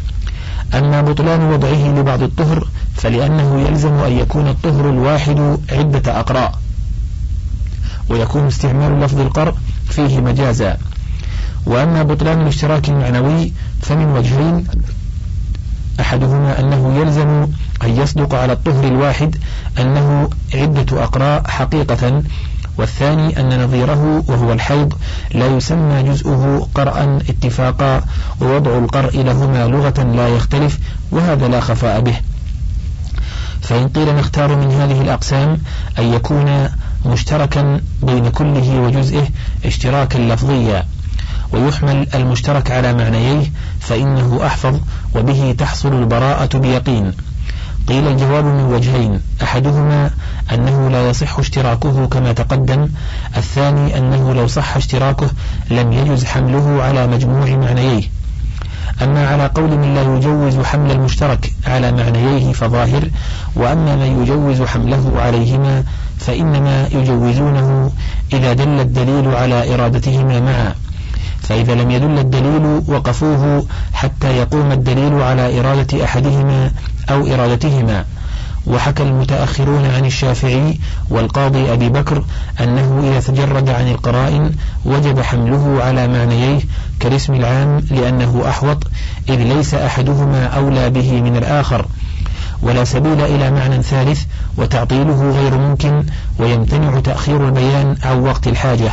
أما 0.73 1.01
بطلان 1.01 1.41
وضعه 1.41 1.87
لبعض 1.87 2.23
الطهر 2.23 2.67
فلأنه 2.99 3.61
يلزم 3.67 3.93
أن 3.93 4.11
يكون 4.11 4.47
الطهر 4.47 4.89
الواحد 4.89 5.57
عدة 5.71 6.19
أقراء. 6.19 6.53
ويكون 8.09 8.47
استعمال 8.47 8.99
لفظ 8.99 9.19
القرء 9.19 9.55
فيه 9.89 10.19
مجازا. 10.19 10.77
وأما 11.65 12.03
بطلان 12.03 12.41
الاشتراك 12.41 12.89
المعنوي 12.89 13.53
فمن 13.81 14.05
وجهين. 14.05 14.67
أحدهما 15.99 16.59
أنه 16.59 16.95
يلزم 16.95 17.47
أن 17.83 17.97
يصدق 17.97 18.35
على 18.35 18.53
الطهر 18.53 18.83
الواحد 18.83 19.35
أنه 19.79 20.29
عدة 20.53 21.03
أقراء 21.03 21.47
حقيقة. 21.47 22.23
والثاني 22.77 23.39
أن 23.39 23.63
نظيره 23.63 24.23
وهو 24.27 24.53
الحيض 24.53 24.93
لا 25.33 25.45
يسمى 25.45 26.03
جزءه 26.03 26.67
قرأ 26.75 27.19
اتفاقا. 27.29 28.01
ووضع 28.41 28.77
القرء 28.77 29.21
لهما 29.21 29.67
لغة 29.67 30.03
لا 30.03 30.27
يختلف 30.27 30.79
وهذا 31.11 31.47
لا 31.47 31.59
خفاء 31.59 31.99
به. 31.99 32.15
فإن 33.61 33.87
قيل 33.87 34.15
نختار 34.15 34.55
من 34.55 34.71
هذه 34.71 35.01
الأقسام 35.01 35.57
أن 35.99 36.13
يكون 36.13 36.69
مشتركا 37.05 37.81
بين 38.03 38.29
كله 38.29 38.79
وجزئه 38.79 39.27
اشتراكا 39.65 40.17
لفظيا 40.17 40.85
ويحمل 41.51 42.07
المشترك 42.15 42.71
على 42.71 42.93
معنييه 42.93 43.51
فإنه 43.79 44.39
أحفظ 44.45 44.79
وبه 45.15 45.55
تحصل 45.57 45.93
البراءة 46.01 46.57
بيقين. 46.57 47.13
قيل 47.87 48.07
الجواب 48.07 48.45
من 48.45 48.63
وجهين 48.63 49.21
أحدهما 49.43 50.11
أنه 50.53 50.89
لا 50.89 51.09
يصح 51.09 51.39
اشتراكه 51.39 52.07
كما 52.07 52.33
تقدم 52.33 52.89
الثاني 53.37 53.97
أنه 53.97 54.33
لو 54.33 54.47
صح 54.47 54.75
اشتراكه 54.77 55.27
لم 55.71 55.93
يجز 55.93 56.25
حمله 56.25 56.83
على 56.83 57.07
مجموع 57.07 57.45
معنييه. 57.45 58.03
أما 59.01 59.27
على 59.27 59.45
قول 59.55 59.69
من 59.77 59.95
لا 59.95 60.01
يجوز 60.01 60.65
حمل 60.65 60.91
المشترك 60.91 61.53
على 61.67 61.91
معنييه 61.91 62.53
فظاهر 62.53 63.09
وأما 63.55 63.95
من 63.95 64.23
يجوز 64.23 64.61
حمله 64.61 65.13
عليهما 65.15 65.83
فإنما 66.17 66.87
يجوزونه 66.91 67.91
إذا 68.33 68.53
دل 68.53 68.79
الدليل 68.79 69.35
على 69.35 69.73
إرادتهما 69.73 70.39
معا. 70.39 70.75
فإذا 71.41 71.75
لم 71.75 71.91
يدل 71.91 72.19
الدليل 72.19 72.81
وقفوه 72.87 73.65
حتى 73.93 74.37
يقوم 74.37 74.71
الدليل 74.71 75.21
على 75.21 75.59
إرادة 75.59 76.03
أحدهما 76.03 76.71
أو 77.09 77.27
إرادتهما. 77.27 78.05
وحكى 78.67 79.03
المتأخرون 79.03 79.85
عن 79.85 80.05
الشافعي 80.05 80.79
والقاضي 81.09 81.73
أبي 81.73 81.89
بكر 81.89 82.23
أنه 82.59 82.99
إذا 83.03 83.19
تجرد 83.19 83.69
عن 83.69 83.87
القرائن 83.87 84.51
وجب 84.85 85.21
حمله 85.21 85.83
على 85.83 86.07
معنييه 86.07 86.59
كالاسم 86.99 87.33
العام 87.33 87.85
لأنه 87.91 88.43
أحوط 88.49 88.87
إذ 89.29 89.35
ليس 89.35 89.73
أحدهما 89.73 90.45
أولى 90.45 90.89
به 90.89 91.21
من 91.21 91.37
الآخر. 91.37 91.85
ولا 92.61 92.83
سبيل 92.83 93.21
إلى 93.21 93.51
معنى 93.51 93.83
ثالث 93.83 94.23
وتعطيله 94.57 95.31
غير 95.31 95.57
ممكن 95.57 96.05
ويمتنع 96.39 96.99
تأخير 96.99 97.47
البيان 97.47 97.95
عن 98.03 98.19
وقت 98.19 98.47
الحاجة. 98.47 98.91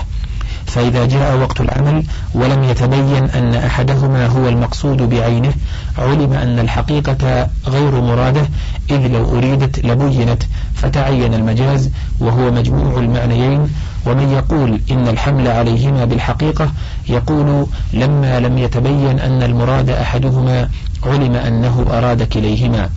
فإذا 0.66 1.06
جاء 1.06 1.36
وقت 1.38 1.60
العمل 1.60 2.04
ولم 2.34 2.64
يتبين 2.64 3.24
أن 3.24 3.54
أحدهما 3.54 4.26
هو 4.26 4.48
المقصود 4.48 4.96
بعينه 5.02 5.52
علم 5.98 6.32
أن 6.32 6.58
الحقيقة 6.58 7.48
غير 7.66 8.00
مرادة 8.00 8.48
إذ 8.90 9.06
لو 9.06 9.38
أريدت 9.38 9.84
لبينت 9.84 10.42
فتعين 10.74 11.34
المجاز 11.34 11.90
وهو 12.20 12.50
مجموع 12.50 12.98
المعنيين. 12.98 13.68
ومن 14.06 14.30
يقول 14.30 14.80
إن 14.90 15.08
الحمل 15.08 15.48
عليهما 15.48 16.04
بالحقيقة 16.04 16.72
يقول 17.08 17.66
لما 17.92 18.40
لم 18.40 18.58
يتبين 18.58 19.20
أن 19.20 19.42
المراد 19.42 19.90
أحدهما 19.90 20.68
علم 21.06 21.34
أنه 21.34 21.86
أراد 21.90 22.22
كليهما. 22.22 22.88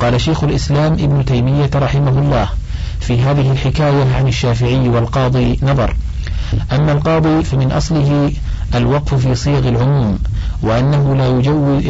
قال 0.00 0.20
شيخ 0.20 0.44
الإسلام 0.44 0.92
ابن 0.92 1.24
تيمية 1.24 1.70
رحمه 1.74 2.18
الله 2.18 2.48
في 3.00 3.22
هذه 3.22 3.52
الحكاية 3.52 4.14
عن 4.16 4.28
الشافعي 4.28 4.88
والقاضي 4.88 5.58
نظر. 5.62 5.96
أما 6.72 6.92
القاضي 6.92 7.44
فمن 7.44 7.72
أصله 7.72 8.32
الوقف 8.74 9.14
في 9.14 9.34
صيغ 9.34 9.68
العموم 9.68 10.18
وأنه 10.62 11.14
لا 11.16 11.28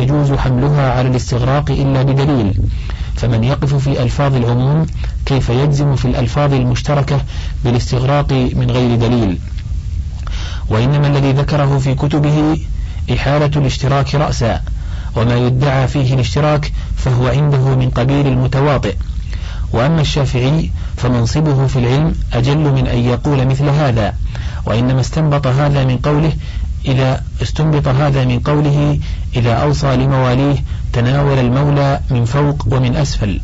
يجوز 0.02 0.32
حملها 0.32 0.92
على 0.92 1.08
الاستغراق 1.08 1.70
إلا 1.70 2.02
بدليل. 2.02 2.60
فمن 3.16 3.44
يقف 3.44 3.74
في 3.74 4.02
ألفاظ 4.02 4.34
العموم 4.34 4.86
كيف 5.26 5.48
يجزم 5.48 5.96
في 5.96 6.04
الألفاظ 6.04 6.54
المشتركة 6.54 7.20
بالاستغراق 7.64 8.32
من 8.32 8.70
غير 8.70 8.96
دليل؟ 8.96 9.38
وإنما 10.68 11.06
الذي 11.06 11.32
ذكره 11.32 11.78
في 11.78 11.94
كتبه 11.94 12.58
إحالة 13.12 13.50
الاشتراك 13.56 14.14
رأسا 14.14 14.60
وما 15.16 15.36
يدعى 15.36 15.88
فيه 15.88 16.14
الاشتراك 16.14 16.72
فهو 16.96 17.26
عنده 17.26 17.76
من 17.76 17.90
قبيل 17.90 18.26
المتواطئ 18.26 18.94
وأما 19.76 20.00
الشافعي 20.00 20.70
فمنصبه 20.96 21.66
في 21.66 21.78
العلم 21.78 22.14
أجل 22.32 22.58
من 22.58 22.86
أن 22.86 22.98
يقول 22.98 23.46
مثل 23.46 23.68
هذا 23.68 24.14
وإنما 24.66 25.00
استنبط 25.00 25.46
هذا 25.46 25.84
من 25.84 25.96
قوله 25.96 26.32
إذا 26.84 27.22
استنبط 27.42 27.88
هذا 27.88 28.24
من 28.24 28.38
قوله 28.40 28.98
إذا 29.36 29.52
أوصى 29.52 29.96
لمواليه 29.96 30.56
تناول 30.92 31.38
المولى 31.38 32.00
من 32.10 32.24
فوق 32.24 32.66
ومن 32.72 32.96
أسفل. 32.96 33.40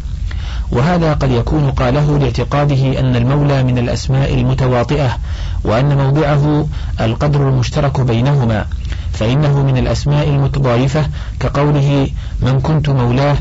وهذا 0.70 1.12
قد 1.12 1.30
يكون 1.30 1.70
قاله 1.70 2.18
لاعتقاده 2.18 3.00
أن 3.00 3.16
المولى 3.16 3.62
من 3.62 3.78
الأسماء 3.78 4.34
المتواطئة 4.34 5.18
وأن 5.64 5.96
موضعه 5.96 6.66
القدر 7.00 7.48
المشترك 7.48 8.00
بينهما 8.00 8.66
فإنه 9.12 9.62
من 9.62 9.76
الأسماء 9.78 10.28
المتضايفة 10.28 11.06
كقوله 11.40 12.08
من 12.42 12.60
كنت 12.60 12.88
مولاه 12.88 13.36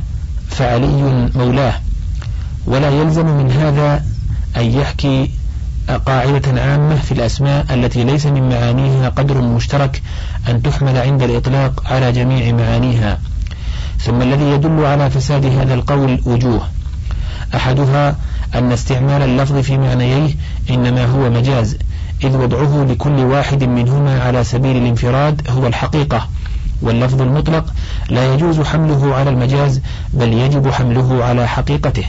فعلي 0.50 1.30
مولاه. 1.36 1.74
ولا 2.66 2.90
يلزم 2.90 3.26
من 3.26 3.52
هذا 3.52 4.04
أن 4.58 4.66
يحكي 4.66 5.32
قاعدة 6.06 6.62
عامة 6.62 6.96
في 6.96 7.12
الأسماء 7.12 7.66
التي 7.74 8.04
ليس 8.04 8.26
من 8.26 8.50
معانيها 8.50 9.10
قدر 9.10 9.42
مشترك 9.42 10.02
أن 10.50 10.62
تحمل 10.62 10.98
عند 10.98 11.24
الإطلاق 11.24 11.84
على 11.86 12.12
جميع 12.12 12.54
معانيها. 12.54 13.20
ثم 14.00 14.22
الذي 14.22 14.44
يدل 14.44 14.86
على 14.86 15.10
فساد 15.10 15.46
هذا 15.46 15.74
القول 15.74 16.22
وجوه. 16.26 16.68
أحدها 17.56 18.16
أن 18.56 18.72
استعمال 18.72 19.22
اللفظ 19.22 19.58
في 19.58 19.78
معنييه 19.78 20.30
إنما 20.70 21.06
هو 21.06 21.30
مجاز 21.30 21.78
إذ 22.24 22.38
وضعه 22.38 22.86
لكل 22.90 23.20
واحد 23.20 23.64
منهما 23.64 24.22
على 24.22 24.44
سبيل 24.44 24.78
الانفراد 24.78 25.42
هو 25.50 25.68
الحقيقة. 25.68 26.28
واللفظ 26.82 27.22
المطلق 27.22 27.74
لا 28.10 28.34
يجوز 28.34 28.62
حمله 28.62 29.16
على 29.16 29.30
المجاز 29.30 29.82
بل 30.14 30.34
يجب 30.34 30.72
حمله 30.72 31.24
على 31.24 31.48
حقيقته. 31.48 32.04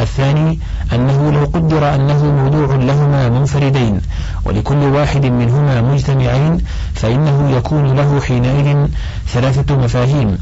الثاني 0.00 0.58
أنه 0.92 1.32
لو 1.32 1.44
قدر 1.44 1.94
أنه 1.94 2.24
موضوع 2.24 2.76
لهما 2.76 3.28
منفردين 3.28 4.00
ولكل 4.44 4.76
واحد 4.76 5.26
منهما 5.26 5.80
مجتمعين 5.80 6.58
فإنه 6.94 7.50
يكون 7.56 7.96
له 7.96 8.20
حينئذ 8.20 8.86
ثلاثة 9.28 9.76
مفاهيم 9.76 10.38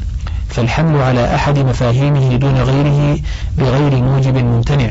فالحمل 0.49 1.01
على 1.01 1.35
أحد 1.35 1.59
مفاهيمه 1.59 2.35
دون 2.35 2.55
غيره 2.55 3.19
بغير 3.57 4.03
موجب 4.03 4.37
ممتنع. 4.37 4.89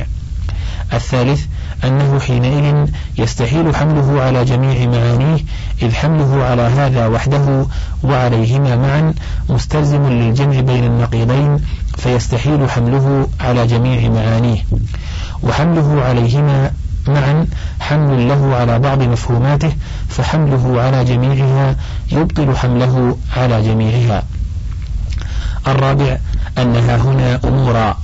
الثالث 0.92 1.46
أنه 1.84 2.20
حينئذ 2.20 2.90
يستحيل 3.18 3.76
حمله 3.76 4.22
على 4.22 4.44
جميع 4.44 4.88
معانيه 4.88 5.38
إذ 5.82 5.94
حمله 5.94 6.44
على 6.44 6.62
هذا 6.62 7.06
وحده 7.06 7.66
وعليهما 8.02 8.76
معا 8.76 9.14
مستلزم 9.48 10.06
للجمع 10.08 10.60
بين 10.60 10.84
النقيضين 10.84 11.60
فيستحيل 11.98 12.70
حمله 12.70 13.28
على 13.40 13.66
جميع 13.66 14.10
معانيه. 14.10 14.64
وحمله 15.42 16.02
عليهما 16.02 16.70
معا 17.08 17.46
حمل 17.80 18.28
له 18.28 18.56
على 18.56 18.78
بعض 18.78 19.02
مفهوماته 19.02 19.72
فحمله 20.08 20.80
على 20.82 21.04
جميعها 21.04 21.76
يبطل 22.12 22.56
حمله 22.56 23.16
على 23.36 23.62
جميعها. 23.62 24.22
الرابع 25.66 26.18
أنها 26.58 26.96
هنا 26.96 27.40
أمورا. 27.44 27.96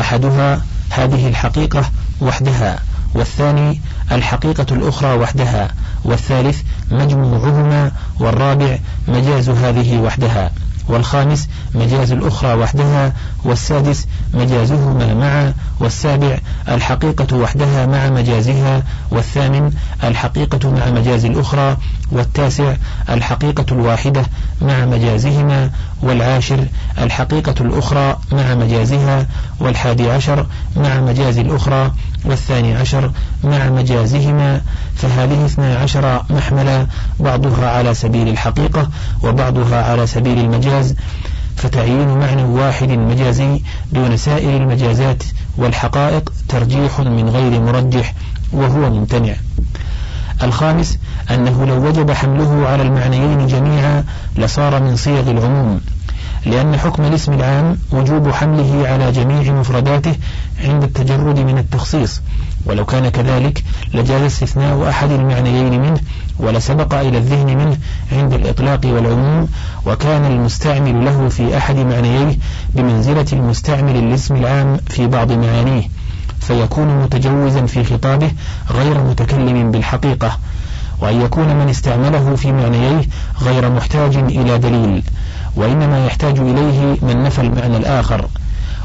أحدها 0.00 0.60
هذه 0.90 1.28
الحقيقة 1.28 1.84
وحدها. 2.20 2.78
والثاني 3.16 3.80
الحقيقة 4.12 4.66
الأخرى 4.70 5.14
وحدها 5.18 5.68
والثالث 6.04 6.62
مجموعهما 6.90 7.90
والرابع 8.20 8.78
مجاز 9.08 9.48
هذه 9.50 9.98
وحدها 9.98 10.50
والخامس 10.88 11.48
مجاز 11.74 12.12
الأخرى 12.12 12.54
وحدها 12.54 13.12
والسادس 13.44 14.06
مجازهما 14.34 15.14
معا 15.14 15.54
والسابع 15.80 16.38
الحقيقة 16.68 17.36
وحدها 17.36 17.86
مع 17.86 18.10
مجازها 18.10 18.82
والثامن 19.10 19.72
الحقيقة 20.04 20.70
مع 20.70 20.90
مجاز 20.90 21.24
الأخرى 21.24 21.76
والتاسع 22.12 22.74
الحقيقة 23.10 23.66
الواحدة 23.72 24.22
مع 24.62 24.84
مجازهما 24.86 25.70
والعاشر 26.02 26.66
الحقيقة 26.98 27.54
الأخرى 27.60 28.16
مع 28.32 28.54
مجازها 28.54 29.26
والحادي 29.60 30.10
عشر 30.10 30.46
مع 30.76 31.00
مجاز 31.00 31.38
الأخرى 31.38 31.92
والثاني 32.24 32.74
عشر 32.74 33.10
مع 33.44 33.70
مجازهما 33.70 34.60
فهذه 34.96 35.44
اثنا 35.44 35.76
عشر 35.78 36.22
محملا 36.30 36.86
بعضها 37.20 37.70
على 37.70 37.94
سبيل 37.94 38.28
الحقيقة 38.28 38.90
وبعضها 39.22 39.90
على 39.90 40.06
سبيل 40.06 40.38
المجاز 40.38 40.94
فتعيين 41.56 42.08
معنى 42.18 42.42
واحد 42.42 42.88
مجازي 42.88 43.62
دون 43.92 44.16
سائر 44.16 44.56
المجازات 44.56 45.22
والحقائق 45.56 46.32
ترجيح 46.48 47.00
من 47.00 47.28
غير 47.28 47.60
مرجح 47.60 48.14
وهو 48.52 48.90
ممتنع. 48.90 49.34
الخامس 50.42 50.98
أنه 51.30 51.66
لو 51.66 51.88
وجب 51.88 52.10
حمله 52.10 52.68
على 52.68 52.82
المعنيين 52.82 53.46
جميعا 53.46 54.04
لصار 54.36 54.82
من 54.82 54.96
صيغ 54.96 55.30
العموم 55.30 55.80
لأن 56.46 56.76
حكم 56.76 57.04
الاسم 57.04 57.32
العام 57.32 57.78
وجوب 57.90 58.30
حمله 58.30 58.88
على 58.88 59.12
جميع 59.12 59.52
مفرداته 59.52 60.14
عند 60.64 60.82
التجرد 60.82 61.38
من 61.38 61.58
التخصيص. 61.58 62.20
ولو 62.66 62.84
كان 62.84 63.08
كذلك 63.08 63.64
لجاز 63.94 64.22
استثناء 64.22 64.88
أحد 64.88 65.10
المعنيين 65.10 65.80
منه 65.82 66.00
ولسبق 66.38 66.94
إلى 66.94 67.18
الذهن 67.18 67.56
منه 67.56 67.76
عند 68.12 68.32
الإطلاق 68.32 68.80
والعموم 68.84 69.48
وكان 69.86 70.24
المستعمل 70.24 71.04
له 71.04 71.28
في 71.28 71.56
أحد 71.56 71.76
معنييه 71.76 72.38
بمنزلة 72.74 73.26
المستعمل 73.32 73.94
للاسم 73.94 74.36
العام 74.36 74.76
في 74.88 75.06
بعض 75.06 75.32
معانيه. 75.32 75.88
فيكون 76.40 77.02
متجوزا 77.02 77.66
في 77.66 77.84
خطابه 77.84 78.30
غير 78.70 79.02
متكلم 79.02 79.70
بالحقيقة 79.70 80.38
وأن 81.00 81.20
يكون 81.20 81.56
من 81.56 81.68
استعمله 81.68 82.36
في 82.36 82.52
معنييه 82.52 83.04
غير 83.42 83.70
محتاج 83.70 84.16
إلى 84.16 84.58
دليل 84.58 85.02
وإنما 85.56 86.06
يحتاج 86.06 86.38
إليه 86.38 86.96
من 87.02 87.22
نفى 87.22 87.40
المعنى 87.40 87.76
الآخر. 87.76 88.28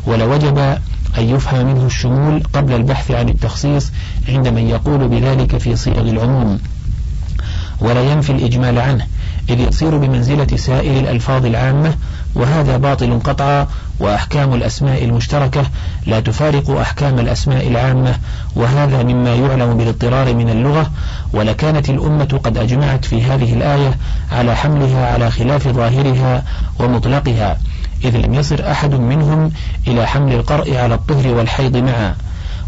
ولوجب 0.06 0.58
أن 1.18 1.24
يفهم 1.24 1.66
منه 1.66 1.86
الشمول 1.86 2.44
قبل 2.54 2.74
البحث 2.74 3.12
عن 3.12 3.30
التخصيص 3.30 3.92
عند 4.30 4.48
من 4.48 4.70
يقول 4.70 5.08
بذلك 5.08 5.58
في 5.58 5.76
صيغ 5.76 6.02
العموم. 6.02 6.60
ولا 7.82 8.04
ينفي 8.12 8.30
الإجمال 8.30 8.80
عنه 8.80 9.06
إذ 9.50 9.60
يصير 9.60 9.98
بمنزلة 9.98 10.48
سائر 10.56 11.00
الألفاظ 11.00 11.46
العامة 11.46 11.94
وهذا 12.36 12.78
باطل 12.78 13.20
قطعا 13.24 13.68
وأحكام 14.02 14.54
الأسماء 14.54 15.04
المشتركة 15.04 15.66
لا 16.06 16.20
تفارق 16.20 16.70
أحكام 16.70 17.20
الأسماء 17.20 17.68
العامة 17.68 18.16
وهذا 18.56 19.04
مما 19.04 19.36
يعلم 19.36 19.78
بالاضطرار 19.78 20.34
من 20.34 20.50
اللغة 20.50 20.92
ولكانت 21.34 21.90
الأمة 21.90 22.40
قد 22.44 22.58
أجمعت 22.58 23.06
في 23.06 23.24
هذه 23.24 23.54
الآية 23.54 23.96
على 24.32 24.56
حملها 24.56 25.14
على 25.14 25.32
خلاف 25.32 25.68
ظاهرها 25.68 26.44
ومطلقها 26.80 27.58
إذ 28.04 28.18
لم 28.18 28.34
يصر 28.34 28.72
أحد 28.72 28.94
منهم 28.94 29.52
إلى 29.88 30.08
حمل 30.08 30.34
القرء 30.34 30.78
على 30.78 30.96
الطهر 30.96 31.28
والحيض 31.28 31.78
معا. 31.78 32.16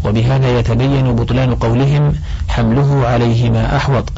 وبهذا 0.04 0.58
يتبين 0.58 1.16
بطلان 1.16 1.54
قولهم 1.54 2.14
حمله 2.48 3.06
عليهما 3.06 3.76
أحوط. 3.76 4.12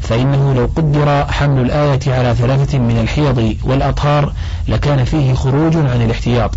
فإنه 0.00 0.54
لو 0.54 0.70
قدر 0.76 1.24
حمل 1.32 1.60
الآية 1.60 2.00
على 2.06 2.34
ثلاثة 2.34 2.78
من 2.78 2.98
الحيض 3.00 3.56
والأطهار 3.64 4.32
لكان 4.68 5.04
فيه 5.04 5.34
خروج 5.34 5.76
عن 5.76 6.02
الاحتياط. 6.02 6.54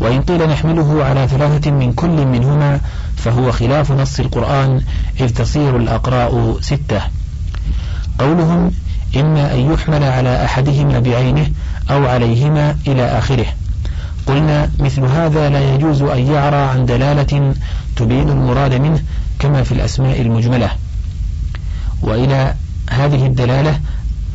وإن 0.00 0.22
قيل 0.22 0.48
نحمله 0.48 1.04
على 1.04 1.28
ثلاثة 1.28 1.70
من 1.70 1.92
كل 1.92 2.26
منهما 2.26 2.80
فهو 3.16 3.52
خلاف 3.52 3.92
نص 3.92 4.20
القرآن 4.20 4.80
إذ 5.20 5.28
تصير 5.28 5.76
الأقراء 5.76 6.58
ستة. 6.60 7.00
قولهم 8.18 8.70
إما 9.16 9.54
أن 9.54 9.72
يحمل 9.72 10.04
على 10.04 10.44
أحدهما 10.44 10.98
بعينه 10.98 11.46
أو 11.90 12.06
عليهما 12.06 12.76
إلى 12.86 13.18
آخره. 13.18 13.46
قلنا 14.26 14.70
مثل 14.78 15.04
هذا 15.04 15.48
لا 15.48 15.74
يجوز 15.74 16.02
أن 16.02 16.32
يعرى 16.32 16.56
عن 16.56 16.86
دلالة 16.86 17.54
تبين 17.96 18.28
المراد 18.28 18.74
منه 18.74 19.02
كما 19.38 19.62
في 19.62 19.72
الأسماء 19.72 20.20
المجملة. 20.20 20.70
وإلى 22.02 22.54
هذه 22.90 23.26
الدلالة 23.26 23.80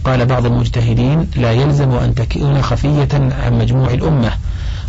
قال 0.03 0.25
بعض 0.25 0.45
المجتهدين 0.45 1.27
لا 1.35 1.51
يلزم 1.51 1.91
أن 1.91 2.15
تكون 2.15 2.61
خفية 2.61 3.07
عن 3.13 3.59
مجموع 3.59 3.91
الأمة 3.91 4.31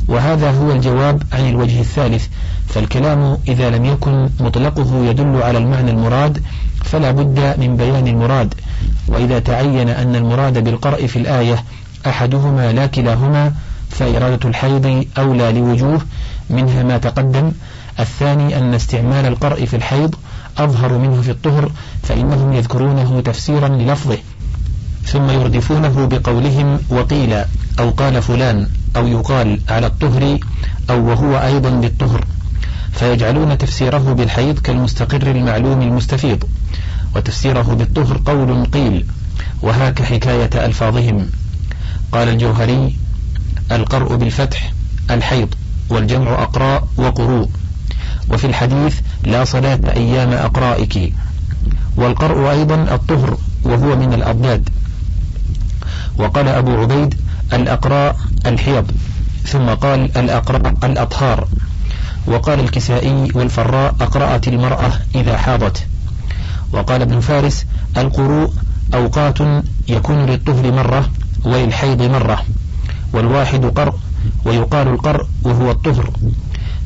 وهذا 0.08 0.50
هو 0.50 0.72
الجواب 0.72 1.22
عن 1.32 1.48
الوجه 1.48 1.80
الثالث 1.80 2.26
فالكلام 2.68 3.38
إذا 3.48 3.70
لم 3.70 3.84
يكن 3.84 4.28
مطلقه 4.40 5.04
يدل 5.04 5.42
على 5.42 5.58
المعنى 5.58 5.90
المراد 5.90 6.42
فلا 6.84 7.10
بد 7.10 7.54
من 7.58 7.76
بيان 7.76 8.06
المراد. 8.06 8.54
وإذا 9.08 9.38
تعين 9.38 9.88
أن 9.88 10.16
المراد 10.16 10.64
بالقرء 10.64 11.06
في 11.06 11.18
الآية 11.18 11.64
أحدهما 12.06 12.72
لا 12.72 12.86
كلاهما 12.86 13.52
فإرادة 13.90 14.48
الحيض 14.48 15.06
أولى 15.18 15.52
لوجوه 15.52 16.00
منها 16.50 16.82
ما 16.82 16.98
تقدم 16.98 17.52
الثاني 18.00 18.58
أن 18.58 18.74
استعمال 18.74 19.26
القرء 19.26 19.64
في 19.64 19.76
الحيض 19.76 20.14
أظهر 20.58 20.98
منه 20.98 21.22
في 21.22 21.30
الطهر 21.30 21.70
فإنهم 22.02 22.52
يذكرونه 22.52 23.20
تفسيرا 23.20 23.68
للفظه 23.68 24.18
ثم 25.04 25.30
يردفونه 25.30 26.06
بقولهم 26.06 26.80
وقيل 26.90 27.44
أو 27.78 27.90
قال 27.90 28.22
فلان 28.22 28.68
أو 28.96 29.06
يقال 29.06 29.60
على 29.68 29.86
الطهر 29.86 30.38
أو 30.90 31.08
وهو 31.08 31.36
أيضا 31.36 31.70
بالطهر 31.70 32.24
فيجعلون 32.92 33.58
تفسيره 33.58 34.12
بالحيض 34.12 34.58
كالمستقر 34.58 35.30
المعلوم 35.30 35.82
المستفيض 35.82 36.44
وتفسيره 37.16 37.62
بالطهر 37.62 38.20
قول 38.26 38.64
قيل 38.66 39.06
وهاك 39.62 40.02
حكاية 40.02 40.66
ألفاظهم. 40.66 41.26
قال 42.12 42.28
الجوهري 42.28 42.96
القرء 43.72 44.16
بالفتح 44.16 44.72
الحيض 45.10 45.54
والجمع 45.88 46.42
أقراء 46.42 46.88
وقروء. 46.96 47.48
وفي 48.30 48.46
الحديث 48.46 49.00
لا 49.24 49.44
صلاة 49.44 49.80
أيام 49.96 50.32
أقرائك. 50.32 51.12
والقرء 51.96 52.50
أيضا 52.50 52.74
الطهر 52.74 53.38
وهو 53.64 53.96
من 53.96 54.12
الأضداد. 54.12 54.68
وقال 56.18 56.48
أبو 56.48 56.70
عبيد 56.80 57.14
الأقراء 57.52 58.16
الحيض. 58.46 58.90
ثم 59.46 59.66
قال 59.68 60.18
الأقراء 60.18 60.74
الأطهار. 60.84 61.48
وقال 62.26 62.60
الكسائي 62.60 63.28
والفراء 63.34 63.94
أقرأت 64.00 64.48
المرأة 64.48 64.92
إذا 65.14 65.36
حاضت. 65.36 65.86
وقال 66.72 67.02
ابن 67.02 67.20
فارس 67.20 67.66
القروء 67.96 68.52
أوقات 68.94 69.38
يكون 69.88 70.26
للطهر 70.26 70.72
مرة 70.72 71.10
وللحيض 71.44 72.02
مرة. 72.02 72.42
والواحد 73.12 73.64
قرء 73.64 73.94
ويقال 74.44 74.88
القرء 74.88 75.26
وهو 75.42 75.70
الطهر. 75.70 76.10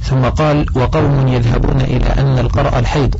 ثم 0.02 0.22
قال 0.22 0.66
وقوم 0.74 1.28
يذهبون 1.28 1.80
إلى 1.80 2.06
أن 2.06 2.38
القرء 2.38 2.78
الحيض. 2.78 3.14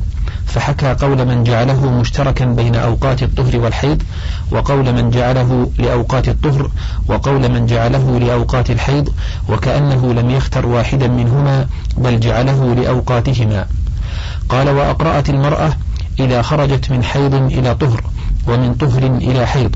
فحكى 0.45 0.93
قول 0.93 1.25
من 1.25 1.43
جعله 1.43 1.91
مشتركا 1.91 2.45
بين 2.45 2.75
أوقات 2.75 3.23
الطهر 3.23 3.59
والحيض 3.59 4.03
وقول 4.51 4.93
من 4.93 5.09
جعله 5.09 5.71
لأوقات 5.79 6.27
الطهر 6.27 6.69
وقول 7.07 7.49
من 7.49 7.65
جعله 7.65 8.19
لأوقات 8.19 8.69
الحيض 8.71 9.09
وكأنه 9.49 10.13
لم 10.13 10.29
يختر 10.29 10.65
واحدا 10.65 11.07
منهما 11.07 11.67
بل 11.97 12.19
جعله 12.19 12.75
لأوقاتهما. 12.75 13.65
قال 14.49 14.69
وأقرأت 14.69 15.29
المرأة 15.29 15.73
إذا 16.19 16.41
خرجت 16.41 16.91
من 16.91 17.03
حيض 17.03 17.33
إلى 17.33 17.75
طهر. 17.75 18.03
ومن 18.49 18.73
طهر 18.73 19.03
إلى 19.03 19.45
حيض. 19.47 19.75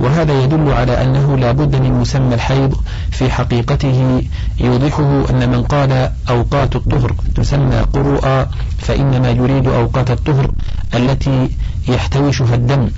وهذا 0.00 0.42
يدل 0.44 0.72
على 0.72 1.02
أنه 1.02 1.36
لا 1.36 1.52
بد 1.52 1.76
من 1.76 1.92
مسمى 1.92 2.34
الحيض 2.34 2.74
في 3.10 3.30
حقيقته. 3.30 4.22
يوضحه 4.60 5.30
أن 5.30 5.48
من 5.50 5.62
قال 5.62 6.10
أوقات 6.28 6.76
الطهر 6.76 7.14
تسمى 7.34 7.76
قروءا 7.92 8.50
فإنما 8.78 9.30
يريد 9.30 9.66
أوقات 9.68 10.10
الطهر 10.10 10.50
التي 10.94 11.50
يحتوشها 11.88 12.54
الدم. 12.54 12.88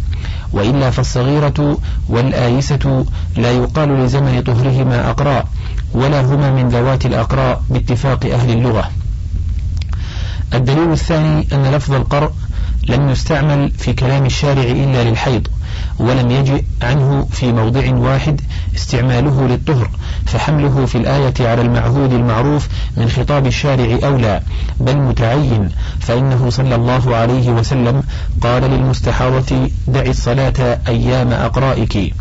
وإلا 0.53 0.91
فالصغيرة 0.91 1.79
والآيسة 2.09 3.05
لا 3.37 3.51
يقال 3.51 3.89
لزمن 4.05 4.43
طهرهما 4.43 5.11
أقراء 5.11 5.47
ولا 5.95 6.21
هما 6.21 6.51
من 6.51 6.69
ذوات 6.69 7.07
الأقراء 7.07 7.63
باتفاق 7.71 8.27
أهل 8.27 8.51
اللغة. 8.51 8.91
الدليل 10.55 10.93
الثاني 10.93 11.47
أن 11.53 11.63
لفظ 11.75 11.95
القرء 11.95 12.33
لم 12.89 13.09
يستعمل 13.09 13.71
في 13.71 13.93
كلام 13.93 14.27
الشارع 14.27 14.63
إلا 14.63 15.05
للحيض. 15.11 15.49
ولم 15.99 16.31
يجئ 16.31 16.63
عنه 16.83 17.27
في 17.31 17.53
موضع 17.53 17.95
واحد 17.95 18.41
استعماله 18.75 19.47
للطهر 19.47 19.91
فحمله 20.27 20.87
في 20.87 20.99
الآية 20.99 21.35
على 21.41 21.63
المعهود 21.63 22.13
المعروف 22.13 22.69
من 22.97 23.09
خطاب 23.09 23.47
الشارع 23.47 23.99
أولى 24.09 24.41
بل 24.81 24.97
متعين 24.97 25.69
فإنه 26.01 26.51
صلى 26.51 26.75
الله 26.75 27.17
عليه 27.17 27.51
وسلم 27.51 28.03
قال 28.41 28.63
للمستحاضة 28.63 29.71
دع 29.89 30.03
الصلاة 30.03 30.79
أيام 30.89 31.33
أقرائك. 31.33 32.15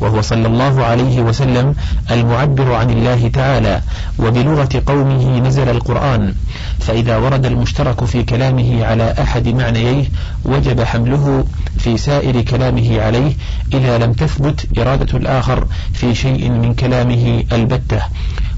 وهو 0.00 0.20
صلى 0.20 0.46
الله 0.46 0.84
عليه 0.84 1.20
وسلم 1.20 1.74
المعبر 2.10 2.74
عن 2.74 2.90
الله 2.90 3.28
تعالى 3.28 3.80
وبلغة 4.18 4.82
قومه 4.86 5.38
نزل 5.38 5.68
القرآن 5.68 6.34
فإذا 6.80 7.16
ورد 7.16 7.46
المشترك 7.46 8.04
في 8.04 8.22
كلامه 8.22 8.84
على 8.86 9.14
أحد 9.22 9.48
معنييه 9.48 10.04
وجب 10.44 10.80
حمله 10.82 11.44
في 11.78 11.96
سائر 11.96 12.40
كلامه 12.40 13.00
عليه 13.00 13.32
إذا 13.72 13.98
لم 13.98 14.12
تثبت 14.12 14.78
إرادة 14.78 15.18
الآخر 15.18 15.66
في 15.92 16.14
شيء 16.14 16.50
من 16.50 16.74
كلامه 16.74 17.44
البتة. 17.52 18.02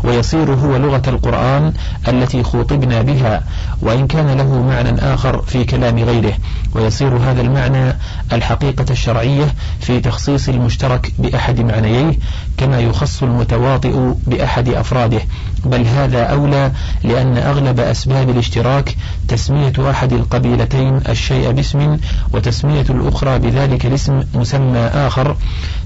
ويصير 0.04 0.54
هو 0.54 0.76
لغة 0.76 1.02
القرآن 1.08 1.72
التي 2.08 2.42
خوطبنا 2.42 3.02
بها 3.02 3.42
وإن 3.82 4.06
كان 4.06 4.38
له 4.38 4.62
معنى 4.62 5.14
آخر 5.14 5.42
في 5.42 5.64
كلام 5.64 5.98
غيره. 5.98 6.32
ويصير 6.74 7.16
هذا 7.16 7.40
المعنى 7.40 7.96
الحقيقة 8.32 8.84
الشرعية 8.90 9.54
في 9.80 10.00
تخصيص 10.00 10.48
المشترك 10.48 11.12
بأحد 11.18 11.60
معنييه 11.60 12.18
كما 12.56 12.80
يخص 12.80 13.22
المتواطئ 13.22 14.14
بأحد 14.26 14.68
أفراده. 14.68 15.20
بل 15.64 15.86
هذا 15.86 16.22
أولى 16.22 16.72
لأن 17.04 17.36
أغلب 17.38 17.80
أسباب 17.80 18.30
الاشتراك 18.30 18.96
تسمية 19.28 19.72
أحد 19.90 20.12
القبيلتين 20.12 20.96
الشيء 21.08 21.50
باسم 21.50 21.96
وتسمية 22.32 22.86
الأخرى 22.90 23.38
بذلك 23.38 23.86
الاسم 23.86 24.20
مسمى 24.34 24.78
آخر 24.78 25.36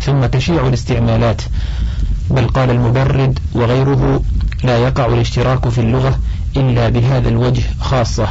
ثم 0.01 0.27
تشيع 0.27 0.67
الاستعمالات. 0.67 1.43
بل 2.31 2.49
قال 2.49 2.71
المبرد 2.71 3.39
وغيره 3.55 4.23
لا 4.65 4.79
يقع 4.79 5.07
الاشتراك 5.07 5.69
في 5.69 5.81
اللغة 5.81 6.19
إلا 6.57 6.89
بهذا 6.89 7.29
الوجه 7.29 7.63
خاصة 7.81 8.29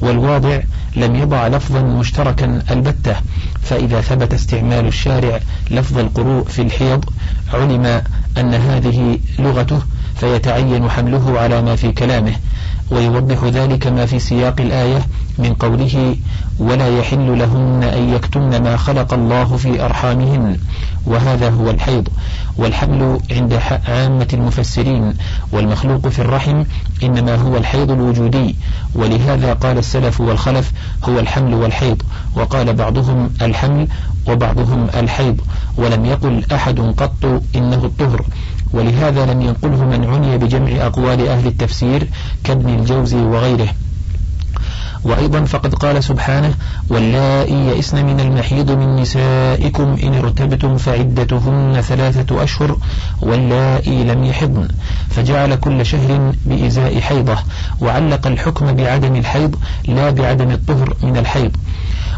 والواضع 0.00 0.60
لم 0.96 1.16
يضع 1.16 1.46
لفظا 1.48 1.82
مشتركا 1.82 2.62
البتة 2.70 3.16
فإذا 3.62 4.00
ثبت 4.00 4.34
استعمال 4.34 4.86
الشارع 4.86 5.40
لفظ 5.70 5.98
القروء 5.98 6.44
في 6.44 6.62
الحيض 6.62 7.04
علم 7.54 8.02
أن 8.38 8.54
هذه 8.54 9.18
لغته 9.38 9.82
فيتعين 10.16 10.90
حمله 10.90 11.40
على 11.40 11.62
ما 11.62 11.76
في 11.76 11.92
كلامه 11.92 12.32
ويوضح 12.90 13.44
ذلك 13.44 13.86
ما 13.86 14.06
في 14.06 14.18
سياق 14.18 14.60
الآية 14.60 15.02
من 15.38 15.54
قوله 15.54 16.16
ولا 16.58 16.98
يحل 16.98 17.38
لهن 17.38 17.82
أن 17.82 18.14
يكتمن 18.14 18.62
ما 18.62 18.76
خلق 18.76 19.14
الله 19.14 19.56
في 19.56 19.84
أرحامهن 19.84 20.58
وهذا 21.06 21.50
هو 21.50 21.70
الحيض 21.70 22.08
والحمل 22.56 23.20
عند 23.30 23.60
عامة 23.88 24.28
المفسرين 24.32 25.14
والمخلوق 25.52 26.08
في 26.08 26.18
الرحم 26.18 26.64
إنما 27.02 27.34
هو 27.36 27.56
الحيض 27.56 27.90
الوجودي. 27.90 28.56
ولهذا 28.94 29.52
قال 29.52 29.78
السلف 29.78 30.20
والخلف 30.20 30.72
هو 31.04 31.18
الحمل 31.18 31.54
والحيض 31.54 32.02
وقال 32.36 32.72
بعضهم 32.72 33.30
الحمل 33.42 33.88
وبعضهم 34.28 34.86
الحيض 34.94 35.40
ولم 35.76 36.04
يقل 36.04 36.44
أحد 36.52 36.80
قط 36.80 37.42
إنه 37.56 37.84
الطهر 37.84 38.24
ولهذا 38.72 39.26
لم 39.26 39.42
ينقله 39.42 39.84
من 39.84 40.04
عني 40.04 40.38
بجمع 40.38 40.86
أقوال 40.86 41.28
أهل 41.28 41.46
التفسير 41.46 42.06
كابن 42.44 42.68
الجوزي 42.68 43.16
وغيره. 43.16 43.68
وأيضا 45.04 45.44
فقد 45.44 45.74
قال 45.74 46.04
سبحانه 46.04 46.54
واللائي 46.88 47.66
يئسن 47.66 48.06
من 48.06 48.20
المحيض 48.20 48.70
من 48.70 48.96
نسائكم 48.96 49.96
إن 50.02 50.14
ارتبتم 50.14 50.76
فعدتهن 50.76 51.80
ثلاثة 51.80 52.42
أشهر 52.42 52.76
واللائي 53.22 54.04
لم 54.04 54.24
يحضن 54.24 54.68
فجعل 55.10 55.54
كل 55.54 55.86
شهر 55.86 56.32
بإزاء 56.46 57.00
حيضة 57.00 57.36
وعلق 57.80 58.26
الحكم 58.26 58.72
بعدم 58.72 59.16
الحيض 59.16 59.56
لا 59.88 60.10
بعدم 60.10 60.50
الطهر 60.50 60.96
من 61.02 61.16
الحيض. 61.16 61.56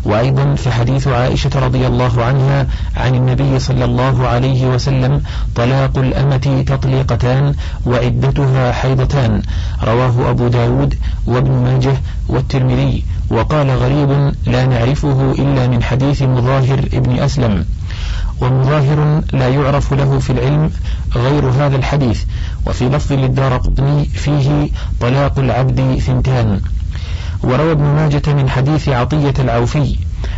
وأيضا 0.04 0.54
في 0.54 0.70
حديث 0.70 1.08
عائشة 1.08 1.50
رضي 1.54 1.86
الله 1.86 2.24
عنها 2.24 2.66
عن 2.96 3.14
النبي 3.14 3.58
صلى 3.58 3.84
الله 3.84 4.26
عليه 4.26 4.66
وسلم 4.66 5.22
طلاق 5.54 5.98
الأمة 5.98 6.64
تطليقتان 6.66 7.54
وعدتها 7.86 8.72
حيضتان. 8.72 9.42
رواه 9.82 10.30
أبو 10.30 10.48
داود 10.48 10.94
وابن 11.26 11.50
ماجه 11.50 11.96
والترمذي. 12.28 13.04
وقال 13.30 13.70
غريب 13.70 14.32
لا 14.46 14.66
نعرفه 14.66 15.32
إلا 15.32 15.66
من 15.66 15.82
حديث 15.82 16.22
مظاهر 16.22 16.78
ابن 16.78 17.18
أسلم. 17.18 17.64
ومظاهر 18.40 19.22
لا 19.32 19.48
يعرف 19.48 19.92
له 19.94 20.18
في 20.18 20.30
العلم 20.30 20.70
غير 21.16 21.44
هذا 21.50 21.76
الحديث. 21.76 22.24
وفي 22.66 22.88
لفظ 22.88 23.12
للدار 23.12 23.62
فيه 24.14 24.68
طلاق 25.00 25.38
العبد 25.38 25.98
ثنتان. 25.98 26.60
وروى 27.44 27.72
ابن 27.72 27.84
ماجة 27.84 28.22
من 28.32 28.50
حديث 28.50 28.88
عطية 28.88 29.34
العوفي 29.38 29.96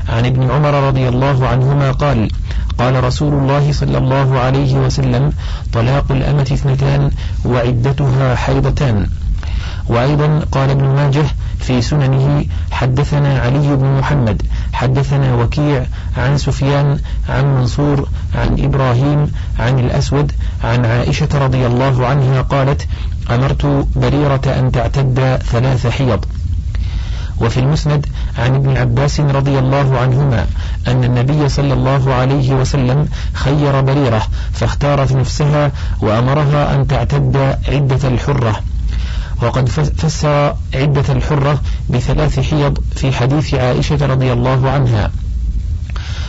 عن 0.08 0.26
ابن 0.26 0.50
عمر 0.50 0.74
رضي 0.88 1.08
الله 1.08 1.46
عنهما 1.48 1.92
قال 1.92 2.28
قال 2.78 3.04
رسول 3.04 3.32
الله 3.32 3.72
صلى 3.72 3.98
الله 3.98 4.38
عليه 4.38 4.74
وسلم 4.74 5.32
طلاق 5.72 6.12
الأمة 6.12 6.42
اثنتان 6.52 7.10
وعدتها 7.44 8.34
حيضتان. 8.34 9.06
وأيضا 9.88 10.40
قال 10.52 10.70
ابن 10.70 10.84
ماجة 10.84 11.24
في 11.58 11.82
سننه 11.82 12.44
حدثنا 12.70 13.38
علي 13.38 13.76
بن 13.76 13.98
محمد 13.98 14.42
حدثنا 14.72 15.34
وكيع 15.34 15.86
عن 16.16 16.38
سفيان 16.38 16.98
عن 17.28 17.54
منصور 17.54 18.08
عن 18.34 18.64
إبراهيم 18.64 19.32
عن 19.58 19.78
الأسود 19.78 20.32
عن 20.64 20.86
عائشة 20.86 21.28
رضي 21.34 21.66
الله 21.66 22.06
عنها 22.06 22.42
قالت 22.42 22.86
أمرت 23.30 23.86
بريرة 23.96 24.42
أن 24.46 24.72
تعتد 24.72 25.36
ثلاث 25.36 25.86
حيض. 25.86 26.24
وفي 27.40 27.60
المسند 27.60 28.06
عن 28.38 28.54
ابن 28.54 28.76
عباس 28.76 29.20
رضي 29.20 29.58
الله 29.58 29.98
عنهما 29.98 30.46
أن 30.88 31.04
النبي 31.04 31.48
صلى 31.48 31.72
الله 31.72 32.14
عليه 32.14 32.54
وسلم 32.54 33.08
خير 33.32 33.80
بريرة 33.80 34.22
فاختارت 34.52 35.12
نفسها 35.12 35.72
وأمرها 36.00 36.74
أن 36.74 36.86
تعتد 36.86 37.36
عدة 37.68 38.08
الحرة. 38.08 38.60
وقد 39.42 39.68
فسر 39.68 40.54
عدة 40.74 41.12
الحرة 41.12 41.60
بثلاث 41.90 42.40
حيض 42.50 42.78
في 42.96 43.12
حديث 43.12 43.54
عائشة 43.54 44.06
رضي 44.06 44.32
الله 44.32 44.70
عنها. 44.70 45.10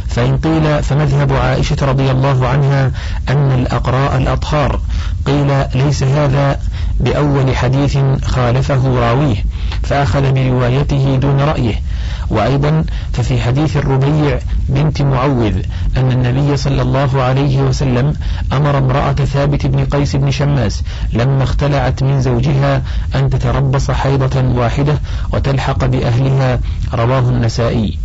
فإن 0.10 0.38
قيل 0.38 0.84
فمذهب 0.84 1.34
عائشة 1.34 1.78
رضي 1.82 2.12
الله 2.12 2.48
عنها 2.48 2.92
أن 3.30 3.52
الأقراء 3.52 4.18
الأطهار 4.18 4.80
قيل 5.26 5.64
ليس 5.76 6.04
هذا 6.04 6.60
بأول 7.00 7.56
حديث 7.56 7.98
خالفه 8.26 9.00
راويه 9.00 9.46
فأخذ 9.84 10.32
بروايته 10.32 11.16
دون 11.16 11.42
رأيه. 11.42 11.82
وأيضا 12.30 12.86
ففي 13.14 13.42
حديث 13.42 13.78
الربيع 13.78 14.40
بنت 14.70 15.02
معوذ 15.02 15.54
أن 15.98 16.12
النبي 16.12 16.58
صلى 16.58 16.82
الله 16.82 17.22
عليه 17.22 17.62
وسلم 17.62 18.14
أمر 18.54 18.78
امرأة 18.78 19.14
ثابت 19.14 19.66
بن 19.66 19.86
قيس 19.86 20.16
بن 20.16 20.32
شماس 20.32 20.84
لما 21.14 21.44
اختلعت 21.44 22.04
من 22.04 22.22
زوجها 22.22 22.82
أن 23.16 23.30
تتربص 23.30 23.92
حيضة 23.92 24.42
واحدة 24.42 25.00
وتلحق 25.34 25.86
بأهلها 25.86 26.60
رواه 26.94 27.30
النسائي. 27.30 27.98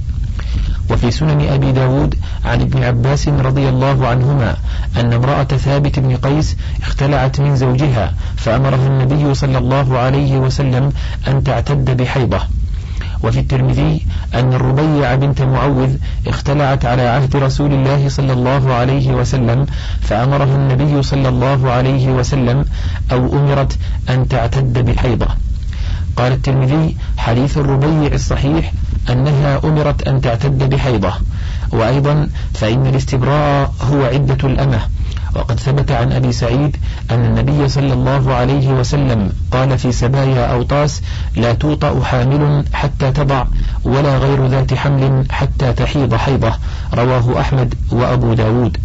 وفي 0.91 1.11
سنن 1.11 1.41
أبي 1.49 1.73
داود 1.73 2.15
عن 2.45 2.61
ابن 2.61 2.83
عباس 2.85 3.29
رضي 3.29 3.69
الله 3.69 4.07
عنهما 4.07 4.57
أن 4.97 5.13
امرأة 5.13 5.45
ثابت 5.45 5.99
بن 5.99 6.17
قيس 6.17 6.57
اختلعت 6.83 7.41
من 7.41 7.57
زوجها 7.57 8.15
فأمرها 8.37 8.87
النبي 8.87 9.35
صلى 9.35 9.59
الله 9.59 9.99
عليه 9.99 10.39
وسلم 10.39 10.93
أن 11.29 11.45
تعتد 11.45 11.97
بحيضة. 11.97 12.41
وفي 13.23 13.41
الترمذي 13.41 14.07
أن 14.35 14.53
الربيع 14.53 15.15
بنت 15.15 15.43
معوذ 15.43 15.97
اختلعت 16.27 16.85
على 16.85 17.03
عهد 17.03 17.37
رسول 17.37 17.73
الله 17.73 18.09
صلى 18.09 18.33
الله 18.33 18.75
عليه 18.75 19.15
وسلم 19.15 19.67
فأمرها 20.01 20.57
النبي 20.57 21.03
صلى 21.03 21.29
الله 21.29 21.71
عليه 21.71 22.09
وسلم 22.09 22.65
أو 23.13 23.39
أمرت 23.39 23.79
أن 24.11 24.29
تعتد 24.29 24.79
بحيضة. 24.79 25.27
قال 26.17 26.33
الترمذي 26.33 26.97
حديث 27.17 27.59
الربيع 27.59 28.13
الصحيح 28.13 28.73
أنها 29.11 29.61
أمرت 29.65 30.09
أن 30.09 30.21
تعتد 30.21 30.71
بحيضة. 30.71 31.13
وأيضا 31.73 32.29
فإن 32.55 32.87
الاستبراء 32.87 33.73
هو 33.91 34.05
عدة 34.05 34.49
الأمة. 34.49 34.81
وقد 35.35 35.61
ثبت 35.61 35.93
عن 35.93 36.13
أبي 36.13 36.33
سعيد 36.33 36.77
أن 37.11 37.25
النبي 37.25 37.69
صلى 37.69 37.93
الله 37.93 38.35
عليه 38.35 38.69
وسلم 38.69 39.33
قال 39.51 39.79
في 39.79 39.93
سبايا 39.93 40.53
أوطاس 40.53 41.03
لا 41.37 41.53
توطأ 41.53 42.05
حامل 42.05 42.65
حتى 42.73 43.11
تضع 43.11 43.45
ولا 43.85 44.19
غير 44.19 44.47
ذات 44.47 44.75
حمل 44.75 45.25
حتى 45.31 45.73
تحيض 45.73 46.15
حيضة 46.15 46.53
رواه 46.95 47.41
أحمد 47.41 47.75
وأبو 47.93 48.35
داود. 48.35 48.79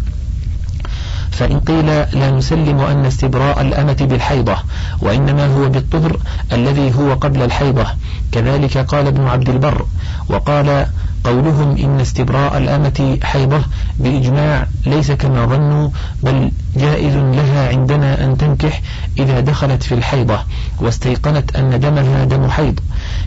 فإن 1.38 1.60
قيل 1.60 1.86
لا 1.86 2.30
نسلم 2.30 2.80
أن 2.80 3.06
استبراء 3.06 3.60
الأمة 3.60 3.96
بالحيضة 4.00 4.56
وإنما 5.00 5.46
هو 5.46 5.68
بالطهر 5.68 6.16
الذي 6.52 6.94
هو 6.94 7.14
قبل 7.14 7.42
الحيضة. 7.42 7.86
كذلك 8.32 8.78
قال 8.78 9.06
ابن 9.06 9.26
عبد 9.26 9.48
البر 9.48 9.86
وقال 10.28 10.86
قولهم 11.24 11.76
إن 11.76 12.00
استبراء 12.00 12.58
الأمة 12.58 13.18
حيضة 13.22 13.62
بإجماع 13.98 14.66
ليس 14.86 15.12
كما 15.12 15.46
ظنوا 15.46 15.88
بل 16.22 16.50
جائز 16.76 17.16
لها 17.16 17.68
عندنا 17.68 18.24
أن 18.24 18.38
تنكح 18.38 18.80
إذا 19.18 19.40
دخلت 19.40 19.82
في 19.82 19.94
الحيضة 19.94 20.38
واستيقنت 20.80 21.56
أن 21.56 21.80
دمها 21.80 22.24
دم 22.24 22.50
حيض. 22.50 22.80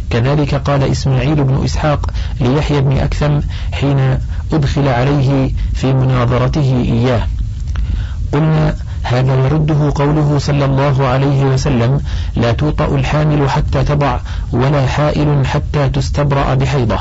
كذلك 0.10 0.56
قال 0.56 0.84
إسماعيل 0.84 1.44
بن 1.44 1.64
إسحاق 1.64 2.12
ليحيى 2.42 2.82
بن 2.82 2.98
أكثم 2.98 3.40
حين 3.72 4.18
أدخل 4.54 4.88
عليه 4.88 5.52
في 5.74 5.94
مناظرته 5.94 6.86
إياه. 6.86 7.28
قلنا 8.32 8.76
هذا 9.04 9.36
يرده 9.36 9.92
قوله 9.96 10.38
صلى 10.40 10.66
الله 10.66 11.08
عليه 11.08 11.44
وسلم 11.44 12.02
لا 12.36 12.52
توطأ 12.52 12.86
الحامل 12.86 13.50
حتى 13.50 13.84
تضع 13.84 14.20
ولا 14.52 14.88
حائل 14.88 15.46
حتى 15.46 15.90
تستبرأ 15.90 16.54
بحيضة. 16.54 17.00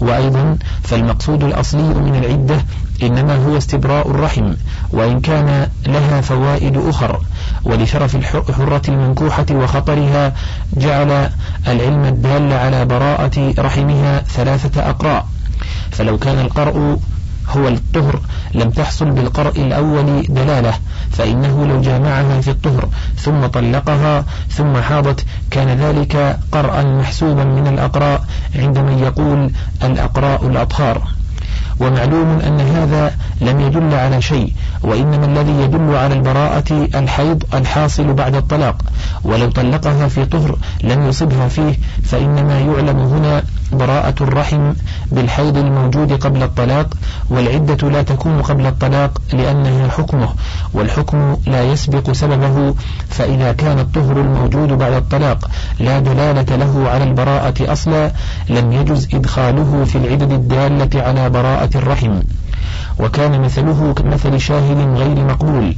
وأيضا 0.00 0.58
فالمقصود 0.82 1.44
الأصلي 1.44 1.94
من 1.94 2.14
العدة 2.14 2.64
إنما 3.02 3.36
هو 3.36 3.56
استبراء 3.56 4.10
الرحم 4.10 4.54
وإن 4.90 5.20
كان 5.20 5.68
لها 5.86 6.20
فوائد 6.20 6.76
أخر 6.76 7.20
ولشرف 7.64 8.16
الحرة 8.16 8.82
المنكوحة 8.88 9.46
وخطرها 9.52 10.32
جعل 10.76 11.30
العلم 11.66 12.04
الدال 12.04 12.52
على 12.52 12.84
براءة 12.84 13.54
رحمها 13.58 14.18
ثلاثة 14.18 14.90
أقراء. 14.90 15.26
فلو 15.90 16.18
كان 16.18 16.38
القرء 16.38 16.98
هو 17.56 17.68
الطهر 17.68 18.20
لم 18.54 18.70
تحصل 18.70 19.10
بالقرء 19.10 19.60
الأول 19.60 20.26
دلالة 20.28 20.74
فإنه 21.12 21.66
لو 21.66 21.80
جامعها 21.80 22.40
في 22.40 22.50
الطهر 22.50 22.88
ثم 23.16 23.46
طلقها 23.46 24.24
ثم 24.50 24.76
حاضت 24.76 25.24
كان 25.50 25.68
ذلك 25.68 26.38
قرأا 26.52 26.82
محسوبا 26.82 27.44
من 27.44 27.66
الأقراء 27.66 28.24
عند 28.56 28.78
من 28.78 28.98
يقول 28.98 29.50
الأقراء 29.82 30.46
الأطهار. 30.46 31.02
ومعلوم 31.80 32.40
أن 32.46 32.60
هذا 32.60 33.14
لم 33.40 33.60
يدل 33.60 33.94
على 33.94 34.22
شيء 34.22 34.52
وإنما 34.82 35.26
الذي 35.26 35.52
يدل 35.52 35.96
على 35.96 36.14
البراءة 36.14 36.88
الحيض 36.94 37.44
الحاصل 37.54 38.12
بعد 38.12 38.34
الطلاق. 38.34 38.76
ولو 39.24 39.50
طلقها 39.50 40.08
في 40.08 40.24
طهر 40.24 40.56
لم 40.84 41.08
يصبها 41.08 41.48
فيه 41.48 41.78
فإنما 42.04 42.60
يعلم 42.60 42.98
هنا 42.98 43.42
براءة 43.72 44.14
الرحم 44.20 44.72
بالحيض 45.12 45.56
الموجود 45.56 46.12
قبل 46.12 46.42
الطلاق 46.42 46.94
والعدة 47.30 47.90
لا 47.90 48.02
تكون 48.02 48.42
قبل 48.42 48.66
الطلاق 48.66 49.22
لأنها 49.32 49.88
حكمه 49.88 50.28
والحكم 50.74 51.36
لا 51.46 51.62
يسبق 51.62 52.12
سببه 52.12 52.74
فإذا 53.08 53.52
كان 53.52 53.78
الطهر 53.78 54.20
الموجود 54.20 54.68
بعد 54.68 54.92
الطلاق 54.92 55.50
لا 55.80 55.98
دلالة 55.98 56.56
له 56.56 56.88
على 56.88 57.04
البراءة 57.04 57.72
أصلا 57.72 58.12
لم 58.48 58.72
يجز 58.72 59.08
إدخاله 59.14 59.84
في 59.84 59.98
العدد 59.98 60.32
الدالة 60.32 61.02
على 61.02 61.30
براءة 61.30 61.70
الرحم. 61.74 62.20
وكان 63.00 63.40
مثله 63.40 63.94
كمثل 63.96 64.40
شاهد 64.40 64.78
غير 64.98 65.24
مقبول. 65.24 65.74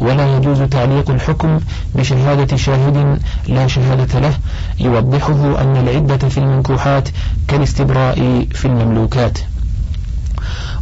ولا 0.00 0.36
يجوز 0.36 0.62
تعليق 0.62 1.10
الحكم 1.10 1.60
بشهادة 1.94 2.56
شاهد 2.56 3.18
لا 3.48 3.66
شهادة 3.66 4.20
له 4.20 4.34
يوضحه 4.80 5.60
أن 5.60 5.76
العدة 5.76 6.28
في 6.28 6.38
المنكوحات 6.38 7.08
كالاستبراء 7.48 8.46
في 8.52 8.64
المملوكات. 8.64 9.38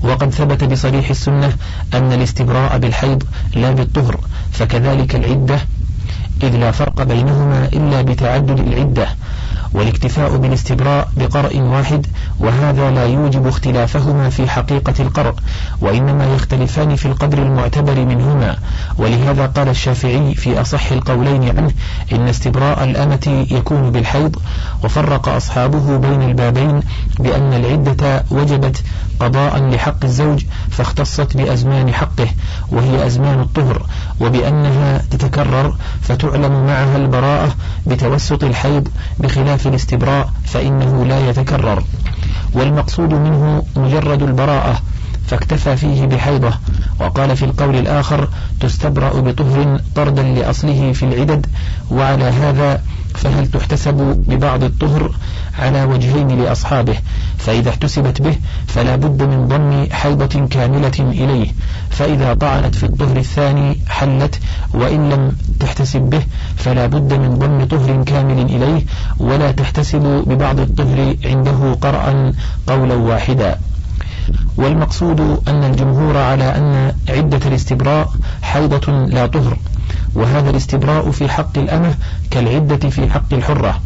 وقد 0.02 0.30
ثبت 0.30 0.64
بصريح 0.64 1.10
السنة 1.10 1.52
أن 1.94 2.12
الاستبراء 2.12 2.78
بالحيض 2.78 3.22
لا 3.54 3.70
بالطهر 3.72 4.20
فكذلك 4.52 5.14
العدة 5.16 5.58
إذ 6.42 6.56
لا 6.56 6.70
فرق 6.70 7.02
بينهما 7.02 7.68
إلا 7.72 8.02
بتعدد 8.02 8.58
العدة. 8.60 9.08
والاكتفاء 9.74 10.36
بالاستبراء 10.36 11.08
بقرء 11.16 11.60
واحد 11.60 12.06
وهذا 12.40 12.90
لا 12.90 13.06
يوجب 13.06 13.46
اختلافهما 13.46 14.30
في 14.30 14.48
حقيقة 14.48 14.94
القرء 15.00 15.34
وإنما 15.80 16.34
يختلفان 16.34 16.96
في 16.96 17.06
القدر 17.06 17.38
المعتبر 17.38 18.04
منهما. 18.04 18.56
ولهذا 18.98 19.46
قال 19.46 19.68
الشافعي 19.68 20.34
في 20.34 20.60
أصح 20.60 20.92
القولين 20.92 21.58
عنه 21.58 21.70
إن 22.12 22.28
استبراء 22.28 22.84
الأمة 22.84 23.46
يكون 23.50 23.90
بالحيض 23.90 24.36
وفرق 24.84 25.28
أصحابه 25.28 25.96
بين 25.96 26.22
البابين 26.22 26.80
بأن 27.18 27.52
العدة 27.52 28.24
وجبت 28.30 28.82
قضاء 29.22 29.68
لحق 29.68 30.04
الزوج 30.04 30.44
فاختصت 30.70 31.36
بأزمان 31.36 31.94
حقه 31.94 32.28
وهي 32.70 33.06
أزمان 33.06 33.40
الطهر 33.40 33.86
وبأنها 34.20 34.98
تتكرر 35.10 35.76
فتعلم 36.02 36.66
معها 36.66 36.96
البراءة 36.96 37.54
بتوسط 37.86 38.44
الحيض 38.44 38.88
بخلاف 39.18 39.66
الاستبراء 39.66 40.30
فإنه 40.44 41.04
لا 41.04 41.28
يتكرر. 41.30 41.82
والمقصود 42.54 43.14
منه 43.14 43.62
مجرد 43.76 44.22
البراءة 44.22 44.80
فاكتفى 45.32 45.76
فيه 45.76 46.06
بحيضة 46.06 46.52
وقال 47.00 47.36
في 47.36 47.44
القول 47.44 47.76
الآخر 47.76 48.28
تستبرأ 48.60 49.20
بطهر 49.20 49.80
طردا 49.94 50.22
لأصله 50.22 50.92
في 50.92 51.02
العدد 51.02 51.46
وعلى 51.90 52.24
هذا 52.24 52.80
فهل 53.14 53.46
تحتسب 53.46 53.94
ببعض 54.28 54.62
الطهر 54.64 55.14
على 55.58 55.84
وجهين 55.84 56.42
لأصحابه؟ 56.42 56.96
فإذا 57.38 57.70
احتسبت 57.70 58.22
به 58.22 58.36
فلا 58.66 58.96
بد 58.96 59.22
من 59.22 59.48
ضم 59.48 59.86
حيضة 59.92 60.46
كاملة 60.46 60.92
إليه 60.98 61.52
فإذا 61.90 62.34
طعنت 62.34 62.74
في 62.74 62.84
الطهر 62.86 63.16
الثاني 63.16 63.78
حلت 63.88 64.40
وإن 64.74 65.10
لم 65.10 65.36
تحتسب 65.60 66.00
به 66.00 66.22
فلا 66.56 66.86
بد 66.86 67.12
من 67.12 67.38
ضم 67.38 67.64
طهر 67.64 68.02
كامل 68.02 68.42
إليه 68.42 68.82
ولا 69.18 69.52
تحتسب 69.52 70.24
ببعض 70.26 70.60
الطهر 70.60 71.16
عنده 71.24 71.72
قرأ 71.72 72.32
قولا 72.66 72.94
واحدا. 72.94 73.58
والمقصود 74.56 75.42
أن 75.48 75.64
الجمهور 75.64 76.16
على 76.16 76.44
أن 76.44 76.92
عدة 77.08 77.40
الاستبراء 77.48 78.08
حيضة 78.42 78.92
لا 78.92 79.26
طهر 79.26 79.56
وهذا 80.14 80.50
الاستبراء 80.50 81.10
في 81.10 81.28
حق 81.28 81.58
الأمة 81.58 81.94
كالعدة 82.30 82.90
في 82.90 83.10
حق 83.10 83.32
الحرة. 83.34 83.80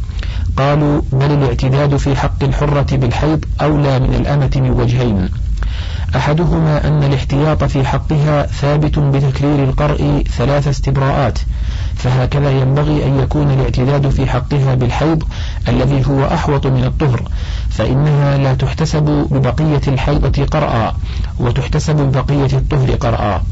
قالوا 0.57 1.03
بل 1.13 1.33
الاعتداد 1.33 1.97
في 1.97 2.17
حق 2.17 2.43
الحرة 2.45 2.97
بالحيض 2.97 3.45
أولى 3.61 3.99
من 3.99 4.15
الأمة 4.15 4.51
من 4.57 4.71
وجهين 4.71 5.29
أحدهما 6.17 6.89
أن 6.89 7.05
الاحتياط 7.05 7.65
في 7.65 7.85
حقها 7.85 8.47
ثابت 8.47 8.99
بتكرير 8.99 9.65
القرء 9.65 10.25
ثلاث 10.39 10.69
استبراءات 10.69 11.39
فهكذا 11.95 12.51
ينبغي 12.51 13.05
أن 13.07 13.19
يكون 13.19 13.51
الاعتداد 13.51 14.09
في 14.09 14.27
حقها 14.27 14.75
بالحيض 14.75 15.23
الذي 15.69 16.07
هو 16.07 16.25
أحوط 16.27 16.67
من 16.67 16.85
الطهر 16.85 17.23
فإنها 17.71 18.37
لا 18.37 18.55
تحتسب 18.55 19.27
ببقية 19.31 19.81
الحيضة 19.89 20.45
قرأ 20.45 20.95
وتحتسب 21.39 21.97
ببقية 21.97 22.59
الطهر 22.59 22.91
قرأ 22.91 23.43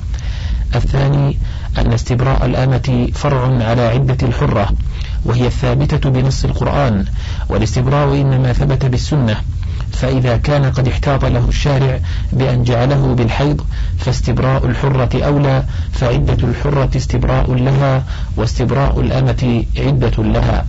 الثاني 0.75 1.39
أن 1.79 1.93
استبراء 1.93 2.47
الأمة 2.47 3.09
فرع 3.15 3.65
على 3.65 3.83
عدة 3.83 4.27
الحرة 4.27 4.69
وهي 5.25 5.47
الثابتة 5.47 6.11
بنص 6.11 6.45
القرآن 6.45 7.05
والاستبراء 7.49 8.21
إنما 8.21 8.53
ثبت 8.53 8.87
بالسنة. 8.87 9.37
فإذا 9.95 10.37
كان 10.37 10.65
قد 10.65 10.89
احتاط 10.89 11.25
له 11.25 11.49
الشارع 11.49 12.01
بأن 12.33 12.65
جعله 12.65 13.15
بالحيض 13.15 13.61
فاستبراء 13.99 14.67
الحرة 14.67 15.25
أولى 15.25 15.65
فعدة 15.93 16.49
الحرة 16.49 16.91
استبراء 16.97 17.55
لها 17.55 18.05
واستبراء 18.37 19.01
الأمة 19.01 19.65
عدة 19.79 20.23
لها. 20.25 20.67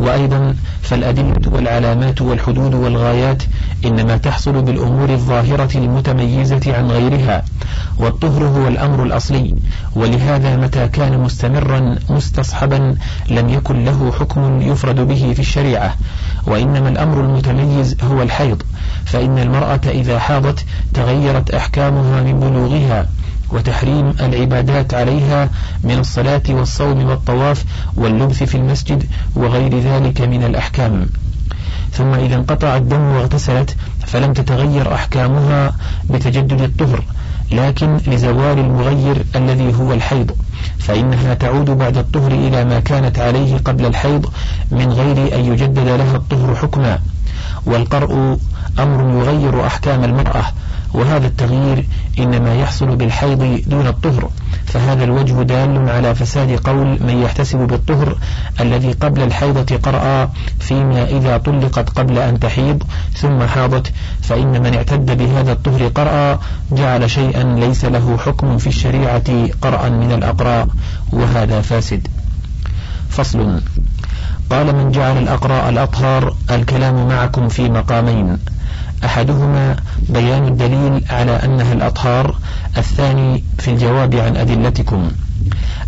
وأيضا 0.00 0.54
فالأدلة 0.82 1.52
والعلامات 1.52 2.22
والحدود 2.22 2.74
والغايات 2.74 3.42
إنما 3.84 4.16
تحصل 4.16 4.62
بالأمور 4.62 5.10
الظاهرة 5.10 5.68
المتميزة 5.74 6.76
عن 6.76 6.90
غيرها 6.90 7.44
والطهر 7.98 8.44
هو 8.44 8.68
الأمر 8.68 9.02
الأصلي 9.02 9.54
ولهذا 9.96 10.56
متى 10.56 10.88
كان 10.88 11.20
مستمرا 11.20 11.96
مستصحبا 12.10 12.94
لم 13.30 13.48
يكن 13.48 13.84
له 13.84 14.12
حكم 14.20 14.60
يفرد 14.62 15.00
به 15.00 15.32
في 15.34 15.40
الشريعة 15.40 15.94
وإنما 16.46 16.88
الأمر 16.88 17.20
المتميز 17.20 17.96
هو 18.02 18.22
الحيض 18.22 18.62
فإن 19.04 19.38
المرأة 19.38 19.80
إذا 19.88 20.18
حاضت 20.18 20.64
تغيرت 20.94 21.50
أحكامها 21.50 22.22
من 22.22 22.40
بلوغها 22.40 23.06
وتحريم 23.52 24.14
العبادات 24.20 24.94
عليها 24.94 25.50
من 25.84 25.98
الصلاة 25.98 26.42
والصوم 26.48 27.04
والطواف 27.04 27.64
واللبث 27.96 28.42
في 28.42 28.54
المسجد 28.54 29.04
وغير 29.36 29.78
ذلك 29.78 30.20
من 30.20 30.44
الأحكام. 30.44 31.06
ثم 31.92 32.14
إذا 32.14 32.34
انقطع 32.34 32.76
الدم 32.76 33.00
واغتسلت 33.00 33.76
فلم 34.06 34.32
تتغير 34.32 34.94
أحكامها 34.94 35.74
بتجدد 36.10 36.60
الطهر 36.62 37.04
لكن 37.52 37.96
لزوال 38.06 38.58
المغير 38.58 39.24
الذي 39.36 39.74
هو 39.74 39.92
الحيض 39.92 40.30
فإنها 40.78 41.34
تعود 41.34 41.70
بعد 41.70 41.96
الطهر 41.96 42.32
إلى 42.32 42.64
ما 42.64 42.80
كانت 42.80 43.18
عليه 43.18 43.56
قبل 43.58 43.86
الحيض 43.86 44.26
من 44.70 44.92
غير 44.92 45.34
أن 45.34 45.44
يجدد 45.52 45.78
لها 45.78 46.16
الطهر 46.16 46.54
حكما. 46.54 46.98
والقرء 47.66 48.38
أمر 48.78 49.20
يغير 49.20 49.66
أحكام 49.66 50.04
المرأة 50.04 50.44
وهذا 50.94 51.26
التغيير 51.26 51.86
إنما 52.18 52.54
يحصل 52.54 52.96
بالحيض 52.96 53.62
دون 53.66 53.86
الطهر 53.86 54.30
فهذا 54.66 55.04
الوجه 55.04 55.42
دال 55.42 55.88
على 55.88 56.14
فساد 56.14 56.50
قول 56.50 56.86
من 56.86 57.22
يحتسب 57.22 57.58
بالطهر 57.58 58.16
الذي 58.60 58.92
قبل 58.92 59.22
الحيضة 59.22 59.76
قرأ 59.76 60.30
فيما 60.60 61.04
إذا 61.04 61.36
طلقت 61.36 61.90
قبل 61.98 62.18
أن 62.18 62.40
تحيض 62.40 62.82
ثم 63.14 63.42
حاضت 63.42 63.92
فإن 64.22 64.62
من 64.62 64.74
اعتد 64.74 65.18
بهذا 65.18 65.52
الطهر 65.52 65.88
قرأ 65.88 66.40
جعل 66.72 67.10
شيئا 67.10 67.42
ليس 67.42 67.84
له 67.84 68.18
حكم 68.26 68.58
في 68.58 68.66
الشريعة 68.66 69.48
قرأ 69.62 69.88
من 69.88 70.12
الأقراء 70.12 70.68
وهذا 71.12 71.60
فاسد. 71.60 72.08
فصل 73.08 73.60
قال 74.50 74.76
من 74.76 74.90
جعل 74.90 75.18
الأقراء 75.18 75.68
الأطهار 75.68 76.34
الكلام 76.50 77.08
معكم 77.08 77.48
في 77.48 77.68
مقامين. 77.68 78.38
أحدهما 79.04 79.76
بيان 80.08 80.48
الدليل 80.48 81.02
على 81.10 81.32
أنها 81.32 81.72
الأطهار 81.72 82.34
الثاني 82.78 83.44
في 83.58 83.70
الجواب 83.70 84.14
عن 84.14 84.36
أدلتكم. 84.36 85.10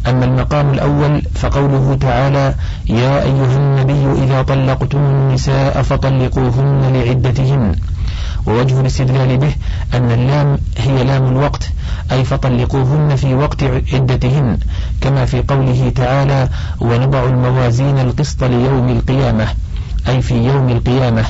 أما 0.09 0.25
المقام 0.25 0.71
الأول 0.71 1.23
فقوله 1.35 1.99
تعالى 2.01 2.55
يا 2.87 3.23
أيها 3.23 3.57
النبي 3.57 4.25
إذا 4.25 4.43
طلقتم 4.43 4.99
النساء 4.99 5.83
فطلقوهن 5.83 6.93
لعدتهن 6.95 7.75
ووجه 8.47 8.81
الاستدلال 8.81 9.37
به 9.37 9.55
أن 9.95 10.11
اللام 10.11 10.59
هي 10.79 11.05
لام 11.05 11.29
الوقت 11.29 11.71
أي 12.13 12.25
فطلقوهن 12.25 13.17
في 13.17 13.35
وقت 13.35 13.63
عدتهن 13.93 14.59
كما 15.01 15.25
في 15.25 15.43
قوله 15.49 15.93
تعالى 15.95 16.49
ونضع 16.81 17.25
الموازين 17.25 17.99
القسط 17.99 18.45
ليوم 18.45 18.89
القيامة 18.89 19.49
أي 20.09 20.23
في 20.23 20.35
يوم 20.47 20.69
القيامة. 20.69 21.25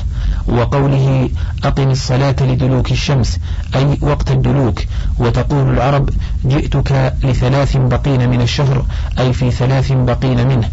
وقوله 0.47 1.29
أقم 1.63 1.91
الصلاة 1.91 2.35
لدلوك 2.41 2.91
الشمس 2.91 3.39
أي 3.75 3.97
وقت 4.01 4.31
الدلوك. 4.31 4.79
وتقول 5.19 5.69
العرب 5.73 6.09
جئتك 6.45 7.13
لثلاث 7.23 7.77
بقين 7.77 8.29
من 8.29 8.41
الشهر 8.41 8.85
أي 9.19 9.33
في 9.33 9.51
ثلاث 9.51 9.91
بقين 9.91 10.47
منه. 10.47 10.69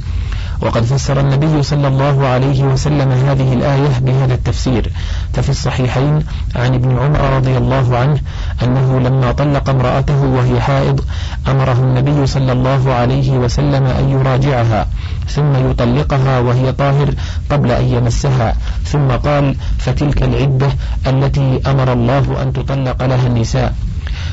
وقد 0.60 0.84
فسر 0.84 1.20
النبي 1.20 1.62
صلى 1.62 1.88
الله 1.88 2.26
عليه 2.26 2.64
وسلم 2.64 3.12
هذه 3.12 3.52
الآية 3.52 3.98
بهذا 3.98 4.34
التفسير. 4.34 4.92
ففي 5.32 5.48
الصحيحين 5.48 6.22
عن 6.56 6.74
ابن 6.74 6.98
عمر 6.98 7.20
رضي 7.36 7.56
الله 7.56 7.96
عنه 7.96 8.20
أنه 8.62 9.00
لما 9.00 9.32
طلق 9.32 9.70
امرأته 9.70 10.20
وهي 10.24 10.60
حائض 10.60 11.00
أمره 11.48 11.72
النبي 11.72 12.26
صلى 12.26 12.52
الله 12.52 12.92
عليه 12.92 13.30
وسلم 13.38 13.84
أن 13.86 14.08
يراجعها 14.08 14.86
ثم 15.28 15.70
يطلقها 15.70 16.38
وهي 16.40 16.72
طاهر 16.72 17.14
قبل 17.50 17.70
أن 17.70 17.84
يمسها. 17.84 18.56
ثم 18.84 19.08
قال 19.08 19.56
فتلك 19.78 20.22
العدة 20.22 20.68
التي 21.06 21.60
أمر 21.66 21.92
الله 21.92 22.42
أن 22.42 22.52
تطلق 22.52 23.04
لها 23.04 23.26
النساء. 23.26 23.74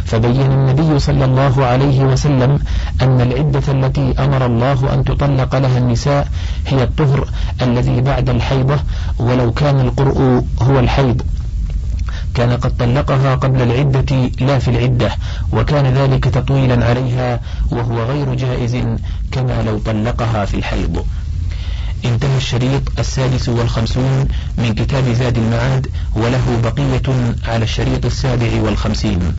فبين 0.06 0.52
النبي 0.52 1.00
صلى 1.00 1.26
الله 1.26 1.66
عليه 1.66 2.00
وسلم 2.02 2.60
أن 3.02 3.22
العدة 3.22 3.72
التي 3.72 4.14
أمر 4.20 4.46
الله 4.46 4.94
أن 4.94 5.04
تطلق 5.04 5.56
لها 5.56 5.78
النساء 5.78 6.28
هي 6.68 6.84
الطهر 6.84 7.30
الذي 7.62 8.02
بعد 8.02 8.30
الحيضة 8.30 8.80
ولو 9.20 9.52
كان 9.52 9.80
القرء 9.80 10.44
هو 10.62 10.80
الحيض. 10.80 11.22
كان 12.34 12.54
قد 12.54 12.78
طلقها 12.78 13.36
قبل 13.36 13.62
العدة 13.62 14.30
لا 14.40 14.60
في 14.60 14.68
العدة 14.68 15.12
وكان 15.52 15.86
ذلك 15.94 16.24
تطويلا 16.24 16.86
عليها 16.86 17.40
وهو 17.72 18.04
غير 18.04 18.34
جائز 18.34 18.78
كما 19.32 19.62
لو 19.64 19.78
طلقها 19.78 20.46
في 20.46 20.54
الحيض. 20.58 21.06
انتهى 22.06 22.38
الشريط 22.38 23.00
السادس 23.00 23.50
والخمسون 23.50 24.28
من 24.58 24.74
كتاب 24.74 25.04
زاد 25.14 25.38
المعاد 25.38 25.88
وله 26.16 26.62
بقية 26.64 27.36
على 27.48 27.64
الشريط 27.64 28.06
السابع 28.06 28.62
والخمسين. 28.62 29.34